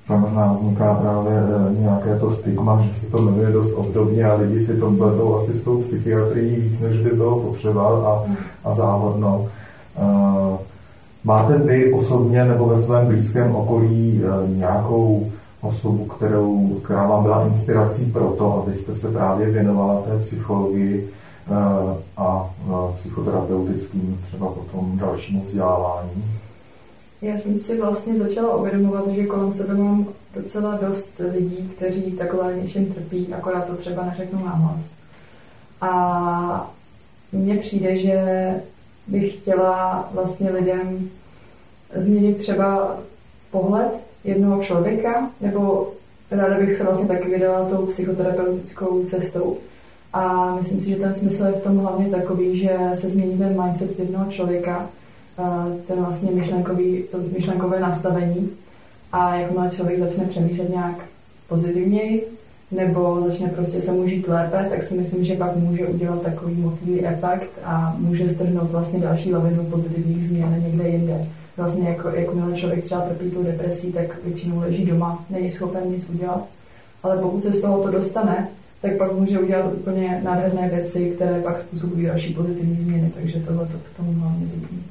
Tam 0.09 0.21
možná 0.21 0.53
vzniká 0.53 0.95
právě 0.95 1.33
eh, 1.33 1.81
nějaké 1.81 2.19
to 2.19 2.35
stigma, 2.35 2.83
že 2.83 3.01
se 3.01 3.07
to 3.07 3.19
jmenuje 3.19 3.51
dost 3.51 3.73
obdobně 3.73 4.25
a 4.25 4.35
lidi 4.35 4.67
si 4.67 4.77
to 4.77 4.91
pletou 4.91 5.37
asi 5.37 5.53
s 5.53 5.63
tou 5.63 5.83
psychiatrií 5.83 6.57
víc, 6.57 6.81
než 6.81 6.99
by 6.99 7.11
bylo 7.11 7.41
potřeba 7.41 7.83
a, 7.89 8.25
a 8.65 8.75
závodno. 8.75 9.47
Uh, 9.99 10.59
Máte 11.25 11.59
vy 11.59 11.93
osobně 11.93 12.45
nebo 12.45 12.67
ve 12.67 12.83
svém 12.83 13.07
blízkém 13.07 13.55
okolí 13.55 14.23
eh, 14.25 14.49
nějakou 14.49 15.33
osobu, 15.61 16.05
kterou, 16.05 16.81
která 16.85 17.07
vám 17.07 17.23
byla 17.23 17.47
inspirací 17.47 18.05
pro 18.05 18.31
to, 18.39 18.63
abyste 18.63 18.95
se 18.95 19.11
právě 19.11 19.51
věnovala 19.51 20.03
té 20.03 20.19
psychologii 20.19 21.11
eh, 21.51 21.55
a 22.17 22.51
eh, 22.69 22.95
psychoterapeutickým 22.97 24.21
třeba 24.27 24.47
potom 24.47 24.99
dalšímu 24.99 25.45
vzdělávání? 25.45 26.25
Já 27.23 27.39
jsem 27.39 27.57
si 27.57 27.81
vlastně 27.81 28.19
začala 28.19 28.57
uvědomovat, 28.57 29.09
že 29.09 29.27
kolem 29.27 29.53
sebe 29.53 29.75
mám 29.75 30.07
docela 30.35 30.77
dost 30.89 31.11
lidí, 31.33 31.71
kteří 31.77 32.03
takhle 32.03 32.55
něčím 32.55 32.95
trpí, 32.95 33.29
akorát 33.33 33.67
to 33.67 33.77
třeba 33.77 34.05
neřeknou 34.05 34.45
náhlas. 34.45 34.81
A 35.81 36.71
mně 37.33 37.57
přijde, 37.57 37.99
že 37.99 38.21
bych 39.07 39.37
chtěla 39.37 40.09
vlastně 40.13 40.51
lidem 40.51 41.11
změnit 41.97 42.37
třeba 42.37 42.99
pohled 43.51 43.93
jednoho 44.25 44.63
člověka, 44.63 45.31
nebo 45.41 45.93
ráda 46.31 46.59
bych 46.59 46.79
se 46.79 46.85
vlastně 46.85 47.09
taky 47.09 47.29
vydala 47.29 47.69
tou 47.69 47.87
psychoterapeutickou 47.87 49.05
cestou. 49.05 49.57
A 50.13 50.55
myslím 50.55 50.81
si, 50.81 50.91
že 50.91 50.97
ten 50.97 51.15
smysl 51.15 51.45
je 51.45 51.53
v 51.53 51.63
tom 51.63 51.79
hlavně 51.79 52.11
takový, 52.11 52.59
že 52.59 52.79
se 52.95 53.11
změní 53.11 53.39
ten 53.39 53.63
mindset 53.63 53.99
jednoho 53.99 54.31
člověka, 54.31 54.89
ten 55.87 55.97
vlastně 56.05 56.31
myšlenkový, 56.31 57.03
to 57.11 57.19
myšlenkové 57.33 57.81
nastavení. 57.81 58.51
A 59.13 59.35
jakmile 59.35 59.71
člověk 59.71 59.99
začne 59.99 60.25
přemýšlet 60.25 60.71
nějak 60.71 60.97
pozitivněji, 61.49 62.29
nebo 62.71 63.23
začne 63.27 63.49
prostě 63.49 63.81
se 63.81 63.93
mu 63.93 64.09
žít 64.09 64.29
lépe, 64.29 64.67
tak 64.71 64.83
si 64.83 64.95
myslím, 64.95 65.25
že 65.25 65.37
pak 65.37 65.57
může 65.57 65.87
udělat 65.87 66.23
takový 66.23 66.55
motivní 66.55 67.07
efekt 67.07 67.51
a 67.65 67.97
může 67.99 68.31
strhnout 68.31 68.71
vlastně 68.71 69.01
další 69.01 69.33
lavinu 69.33 69.65
pozitivních 69.65 70.29
změn 70.29 70.63
někde 70.67 70.89
jinde 70.89 71.27
vlastně 71.59 71.89
jako, 71.89 72.09
jakmile 72.09 72.53
člověk 72.53 72.85
třeba 72.85 73.01
trpí 73.01 73.31
tou 73.31 73.43
depresí, 73.43 73.93
tak 73.93 74.25
většinou 74.25 74.61
leží 74.61 74.85
doma, 74.85 75.25
není 75.31 75.51
schopen 75.51 75.83
nic 75.91 76.09
udělat. 76.11 76.47
Ale 77.03 77.19
pokud 77.19 77.43
se 77.43 77.53
z 77.53 77.61
toho 77.61 77.83
to 77.83 77.91
dostane, 77.91 78.49
tak 78.83 78.97
pak 78.97 79.13
může 79.13 79.39
udělat 79.39 79.73
úplně 79.73 80.21
nádherné 80.25 80.69
věci, 80.69 81.11
které 81.11 81.41
pak 81.41 81.61
způsobují 81.61 82.07
další 82.07 82.35
pozitivní 82.35 82.85
změny, 82.85 83.11
takže 83.15 83.41
tohle 83.41 83.67
to 83.67 83.79
k 83.79 83.97
tomu 83.97 84.13
hlavně 84.13 84.47
vidím. 84.47 84.85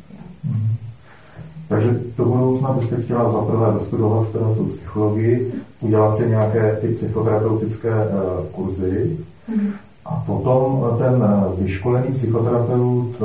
Takže 1.70 2.00
do 2.18 2.26
budoucna 2.26 2.74
byste 2.74 3.02
chtěla 3.02 3.32
zaprvé 3.32 3.80
dostudovat 3.80 4.32
teda 4.32 4.46
tu 4.58 4.66
psychologii, 4.66 5.54
udělat 5.82 6.18
si 6.18 6.30
nějaké 6.30 6.78
ty 6.82 6.88
psychoterapeutické 6.88 7.90
uh, 7.90 8.46
kurzy, 8.52 9.18
mm-hmm. 9.50 9.72
A 10.08 10.24
potom 10.26 10.88
ten 10.98 11.24
vyškolený 11.60 12.14
psychoterapeut 12.14 13.16
eh, 13.16 13.24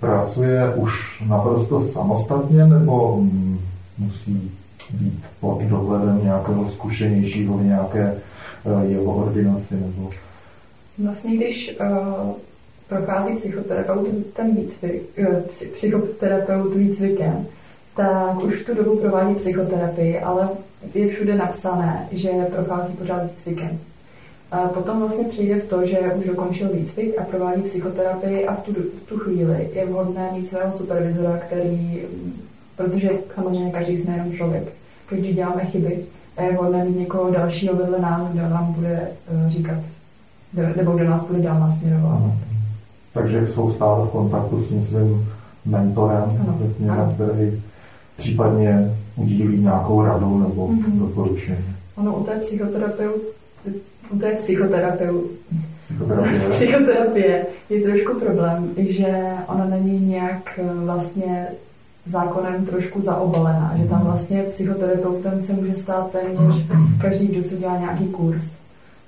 pracuje 0.00 0.74
už 0.74 1.22
naprosto 1.28 1.82
samostatně 1.82 2.66
nebo 2.66 3.24
musí 3.98 4.50
být 4.90 5.24
pod 5.40 5.62
dohledem 5.62 6.20
nějakého 6.24 6.70
zkušenějšího 6.70 7.58
v 7.58 7.64
nějaké 7.64 8.14
eh, 8.66 8.86
jeho 8.86 9.04
ordinaci? 9.04 9.74
Nebo... 9.74 10.10
Vlastně, 10.98 11.36
když 11.36 11.76
uh, 11.80 12.30
prochází 12.88 13.36
psychoterapeut 13.36 14.08
ten 14.32 14.56
výcvik, 14.56 15.02
uh, 15.18 15.40
psychoterapeut 15.74 16.74
výcvikem, 16.74 17.46
tak 17.96 18.44
už 18.44 18.64
tu 18.64 18.74
dobu 18.74 18.96
provádí 18.96 19.34
psychoterapii, 19.34 20.20
ale 20.20 20.48
je 20.94 21.08
všude 21.08 21.34
napsané, 21.34 22.08
že 22.12 22.30
prochází 22.30 22.92
pořád 22.92 23.22
výcvikem. 23.22 23.78
A 24.50 24.56
potom 24.56 25.00
vlastně 25.00 25.24
přijde 25.24 25.60
v 25.60 25.68
to, 25.68 25.86
že 25.86 25.98
už 25.98 26.26
dokončil 26.26 26.68
výcvik 26.72 27.18
a 27.20 27.24
provádí 27.24 27.62
psychoterapii 27.62 28.46
a 28.46 28.54
v 28.54 28.60
tu, 28.60 28.72
v 28.72 29.08
tu 29.08 29.18
chvíli 29.18 29.70
je 29.74 29.86
vhodné 29.86 30.30
mít 30.32 30.48
svého 30.48 30.72
supervizora, 30.72 31.38
který, 31.38 32.02
protože 32.76 33.10
samozřejmě 33.34 33.72
každý 33.72 33.96
jsme 33.96 34.16
jenom 34.16 34.32
člověk, 34.32 34.64
každý 35.08 35.32
děláme 35.32 35.64
chyby 35.64 36.04
a 36.36 36.42
je 36.42 36.52
vhodné 36.52 36.84
mít 36.84 36.98
někoho 36.98 37.30
dalšího 37.30 37.76
vedle 37.76 37.98
nás, 37.98 38.30
kdo 38.30 38.48
nám 38.48 38.72
bude 38.72 39.08
uh, 39.32 39.50
říkat, 39.50 39.78
nebo 40.76 40.92
kdo 40.92 41.04
nás 41.04 41.24
bude 41.24 41.42
dál 41.42 41.60
nasměrovat. 41.60 42.20
Takže 43.14 43.46
jsou 43.46 43.72
stále 43.72 44.06
v 44.06 44.10
kontaktu 44.10 44.62
s 44.62 44.68
tím 44.68 44.86
svým 44.86 45.26
mentorem, 45.64 46.22
ano. 46.40 46.58
Řekněme, 46.66 47.12
který 47.14 47.62
případně 48.16 48.96
udílí 49.16 49.60
nějakou 49.60 50.02
radu 50.02 50.38
nebo 50.38 50.68
mm-hmm. 50.68 50.98
doporučení. 50.98 51.64
Ono 51.96 52.16
u 52.16 52.24
té 52.24 52.32
psychoterapeut, 52.32 53.22
to 54.20 54.26
je 54.26 54.34
psychoterapeut. 54.34 55.30
Psychoterapie. 55.84 56.40
Psychoterapie 56.50 57.46
je 57.70 57.82
trošku 57.82 58.20
problém, 58.20 58.70
že 58.76 59.22
ona 59.48 59.64
není 59.64 60.06
nějak 60.06 60.58
eh, 60.58 60.84
vlastně 60.84 61.46
zákonem 62.06 62.66
trošku 62.66 63.00
zaobalená, 63.00 63.74
že 63.76 63.84
tam 63.84 64.04
vlastně 64.04 64.42
psychoterapeutem 64.42 65.40
se 65.40 65.52
může 65.52 65.76
stát 65.76 66.10
téměř 66.10 66.66
každý, 67.00 67.26
kdo 67.26 67.42
si 67.42 67.56
dělá 67.56 67.78
nějaký 67.78 68.04
kurz 68.04 68.56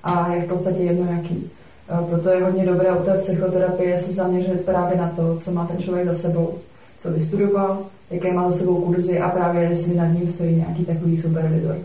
a 0.05 0.35
je 0.35 0.43
v 0.43 0.49
podstatě 0.49 0.83
jedno 0.83 1.13
jaký. 1.13 1.51
Eh, 1.89 2.07
proto 2.11 2.29
je 2.29 2.45
hodně 2.45 2.67
dobré 2.67 2.93
u 2.93 3.05
té 3.05 3.19
psychoterapie 3.19 3.99
se 3.99 4.13
zaměřit 4.13 4.65
právě 4.65 4.99
na 4.99 5.09
to, 5.09 5.39
co 5.45 5.53
má 5.53 5.67
ten 5.67 5.79
člověk 5.79 6.09
za 6.09 6.15
sebou, 6.15 6.55
co 7.03 7.11
vystudoval, 7.11 7.79
jaké 8.11 8.33
má 8.33 8.51
za 8.51 8.57
sebou 8.57 8.81
kurzy 8.81 9.21
a 9.21 9.29
právě 9.29 9.63
jestli 9.63 9.95
nad 9.95 10.07
ním 10.07 10.33
stojí 10.33 10.57
nějaký 10.57 10.85
takový 10.85 11.19
supervizor. 11.19 11.77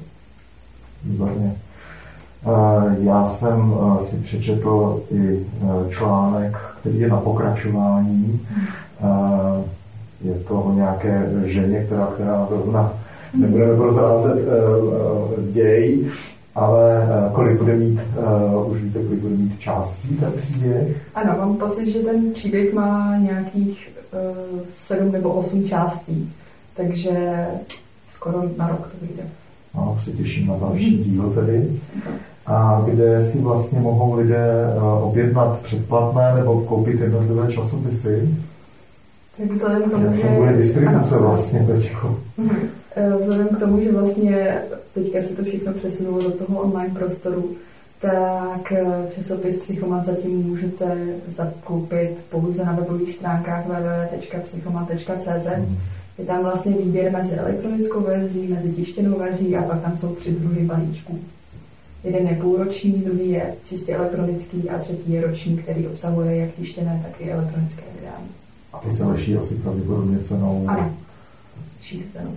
Výborně. 1.04 1.56
Já 3.00 3.30
jsem 3.30 3.74
si 4.10 4.16
přečetl 4.16 5.02
i 5.12 5.46
článek, 5.90 6.58
který 6.82 7.00
je 7.00 7.08
na 7.08 7.18
pokračování. 7.18 8.40
Je 10.22 10.34
to 10.48 10.62
o 10.62 10.74
nějaké 10.74 11.32
ženě, 11.46 11.84
která, 11.84 12.06
která 12.06 12.46
zrovna 12.50 12.94
nebudeme 13.34 13.76
prozrázet 13.76 14.38
děj, 15.52 16.12
ale 16.56 17.08
kolik 17.34 17.58
bude 17.58 17.76
mít, 17.76 18.00
uh, 18.56 18.72
už 18.72 18.82
víte, 18.82 19.00
kolik 19.04 19.20
bude 19.20 19.36
mít 19.36 19.60
částí 19.60 20.08
ten 20.08 20.32
příběh? 20.42 20.98
Ano, 21.16 21.36
mám 21.38 21.56
pocit, 21.56 21.92
že 21.92 22.00
ten 22.00 22.34
příběh 22.34 22.74
má 22.74 23.18
nějakých 23.18 23.91
sedm 24.78 25.12
nebo 25.12 25.30
osm 25.30 25.64
částí, 25.64 26.34
takže 26.76 27.46
skoro 28.14 28.44
na 28.58 28.68
rok 28.68 28.80
to 28.92 29.06
vyjde. 29.06 29.24
No, 29.76 30.00
se 30.04 30.12
těším 30.12 30.48
na 30.48 30.58
další 30.58 30.98
díl 30.98 31.30
tedy. 31.30 31.80
A 32.46 32.84
kde 32.86 33.30
si 33.30 33.40
vlastně 33.40 33.80
mohou 33.80 34.16
lidé 34.16 34.68
objednat 35.02 35.60
předplatné 35.60 36.36
nebo 36.36 36.62
koupit 36.62 37.00
jednotlivé 37.00 37.52
časopisy? 37.52 38.30
Tak 39.38 39.52
vzhledem 39.52 39.90
k 39.90 39.92
tomu, 39.92 40.06
Jak 40.06 40.16
funguje 40.16 40.54
distribuce 40.54 41.18
vlastně 41.18 41.68
teďko? 41.68 42.20
Mhm. 42.38 42.58
Vzhledem 43.20 43.48
k 43.48 43.60
tomu, 43.60 43.80
že 43.84 43.92
vlastně 43.92 44.58
teďka 44.94 45.22
se 45.22 45.36
to 45.36 45.44
všechno 45.44 45.74
přesunulo 45.74 46.22
do 46.22 46.32
toho 46.32 46.60
online 46.62 46.94
prostoru, 47.00 47.50
tak 48.02 48.74
časopis 49.10 49.60
Psychomat 49.60 50.06
zatím 50.06 50.48
můžete 50.48 50.98
zakoupit 51.28 52.18
pouze 52.30 52.66
na 52.66 52.72
webových 52.72 53.12
stránkách 53.12 53.66
www.psychomat.cz. 53.66 55.48
Mm. 55.58 55.78
Je 56.18 56.26
tam 56.26 56.44
vlastně 56.44 56.74
výběr 56.74 57.12
mezi 57.12 57.36
elektronickou 57.36 58.02
verzí, 58.02 58.48
mezi 58.48 58.72
tištěnou 58.72 59.20
verzí 59.20 59.56
a 59.56 59.64
pak 59.64 59.82
tam 59.82 59.98
jsou 59.98 60.16
tři 60.16 60.32
druhy 60.32 60.66
balíčků. 60.66 61.20
Jeden 62.04 62.28
je 62.28 62.36
půlroční, 62.36 62.92
druhý 62.92 63.30
je 63.30 63.56
čistě 63.64 63.96
elektronický 63.96 64.70
a 64.70 64.80
třetí 64.80 65.14
je 65.14 65.22
roční, 65.22 65.58
který 65.58 65.88
obsahuje 65.88 66.36
jak 66.36 66.52
tištěné, 66.52 67.02
tak 67.04 67.22
i 67.22 67.32
elektronické 67.32 67.84
vydání. 68.00 68.28
A 68.74 68.78
ty 68.78 68.96
se 68.96 69.06
liší 69.06 69.38
asi 69.38 69.56
pravděpodobně 69.56 70.20
cenou? 70.28 70.66
Ano, 70.68 70.94
liší 71.78 72.04
cenou. 72.14 72.32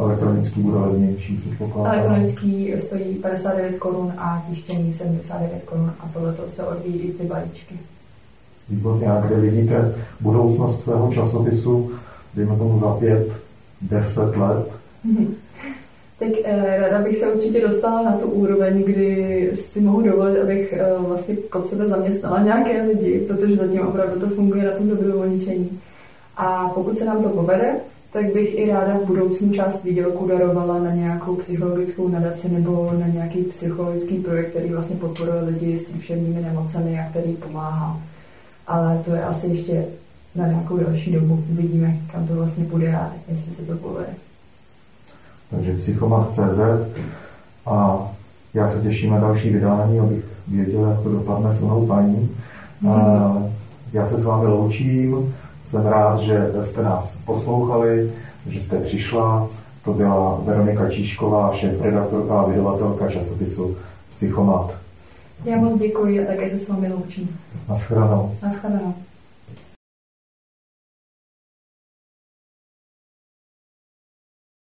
Elektronický 0.00 0.60
bude 0.60 0.78
levnější, 0.78 1.36
předpokládám. 1.36 1.94
Elektronický 1.94 2.74
stojí 2.78 3.14
59 3.14 3.78
korun 3.78 4.12
a 4.18 4.46
tištěný 4.50 4.94
79 4.94 5.62
korun 5.64 5.92
a 6.00 6.06
podle 6.12 6.32
toho 6.32 6.50
se 6.50 6.66
odvíjí 6.66 6.98
i 6.98 7.12
ty 7.12 7.24
balíčky. 7.24 7.74
Výborně, 8.68 9.06
a 9.06 9.20
kde 9.20 9.36
vidíte 9.36 9.94
budoucnost 10.20 10.82
svého 10.82 11.12
časopisu, 11.12 11.90
dejme 12.34 12.56
tomu 12.56 12.80
za 12.80 12.94
pět, 12.94 13.32
deset 13.80 14.36
let? 14.36 14.66
tak 16.18 16.28
eh, 16.44 16.76
ráda 16.80 17.04
bych 17.04 17.16
se 17.16 17.32
určitě 17.32 17.60
dostala 17.60 18.02
na 18.02 18.12
tu 18.12 18.26
úroveň, 18.26 18.82
kdy 18.82 19.50
si 19.54 19.80
mohu 19.80 20.02
dovolit, 20.02 20.40
abych 20.40 20.72
eh, 20.72 20.84
vlastně 20.98 21.36
pod 21.52 21.68
sebe 21.68 21.88
zaměstnala 21.88 22.42
nějaké 22.42 22.82
lidi, 22.82 23.20
protože 23.28 23.56
zatím 23.56 23.80
opravdu 23.80 24.20
to 24.20 24.34
funguje 24.34 24.64
na 24.64 24.70
tom 24.70 24.88
dobrovolničení. 24.88 25.80
A 26.36 26.68
pokud 26.68 26.98
se 26.98 27.04
nám 27.04 27.22
to 27.22 27.28
povede, 27.28 27.74
tak 28.12 28.32
bych 28.32 28.58
i 28.58 28.70
ráda 28.70 28.98
v 28.98 29.06
budoucnu 29.06 29.52
část 29.52 29.84
výdělku 29.84 30.28
darovala 30.28 30.78
na 30.78 30.94
nějakou 30.94 31.36
psychologickou 31.36 32.08
nadaci 32.08 32.48
nebo 32.48 32.92
na 32.98 33.06
nějaký 33.06 33.42
psychologický 33.42 34.16
projekt, 34.16 34.50
který 34.50 34.72
vlastně 34.72 34.96
podporuje 34.96 35.42
lidi 35.42 35.78
s 35.78 35.92
duševními 35.94 36.42
nemocemi 36.42 37.00
a 37.00 37.10
který 37.10 37.32
pomáhá. 37.32 38.00
Ale 38.66 39.02
to 39.04 39.14
je 39.14 39.24
asi 39.24 39.46
ještě 39.46 39.84
na 40.34 40.46
nějakou 40.46 40.76
další 40.76 41.12
dobu. 41.12 41.44
Uvidíme, 41.52 41.96
kam 42.12 42.26
to 42.26 42.34
vlastně 42.34 42.64
půjde 42.64 42.96
a 42.96 43.12
jestli 43.28 43.52
se 43.54 43.62
to 43.62 43.76
povede. 43.76 44.14
Takže 45.50 45.76
psychomat.cz 45.76 46.60
a 47.66 48.06
já 48.54 48.68
se 48.68 48.80
těším 48.80 49.10
na 49.10 49.20
další 49.20 49.50
vydání, 49.50 50.00
abych 50.00 50.24
věděl, 50.48 50.88
jak 50.88 51.02
to 51.02 51.08
dopadne 51.08 51.52
s 51.52 51.60
mnou 51.60 51.86
paní. 51.86 52.30
Mm-hmm. 52.82 53.50
Já 53.92 54.08
se 54.08 54.18
s 54.18 54.24
vámi 54.24 54.46
loučím, 54.46 55.34
jsem 55.72 55.86
rád, 55.86 56.20
že 56.20 56.52
jste 56.62 56.82
nás 56.82 57.16
poslouchali, 57.24 58.12
že 58.46 58.60
jste 58.60 58.76
přišla. 58.80 59.48
To 59.84 59.92
byla 59.92 60.40
Veronika 60.44 60.90
Číšková, 60.90 61.52
šéf-redaktorka 61.54 62.40
a 62.40 62.46
vydavatelka 62.46 63.10
časopisu 63.10 63.76
Psychomat. 64.10 64.74
Já 65.44 65.56
moc 65.56 65.80
děkuji 65.80 66.20
a 66.20 66.26
také 66.26 66.50
se 66.50 66.58
s 66.58 66.68
vámi 66.68 66.92
loučím. 66.92 67.38
Naschledanou. 67.68 68.34
Naschledanou. 68.42 68.94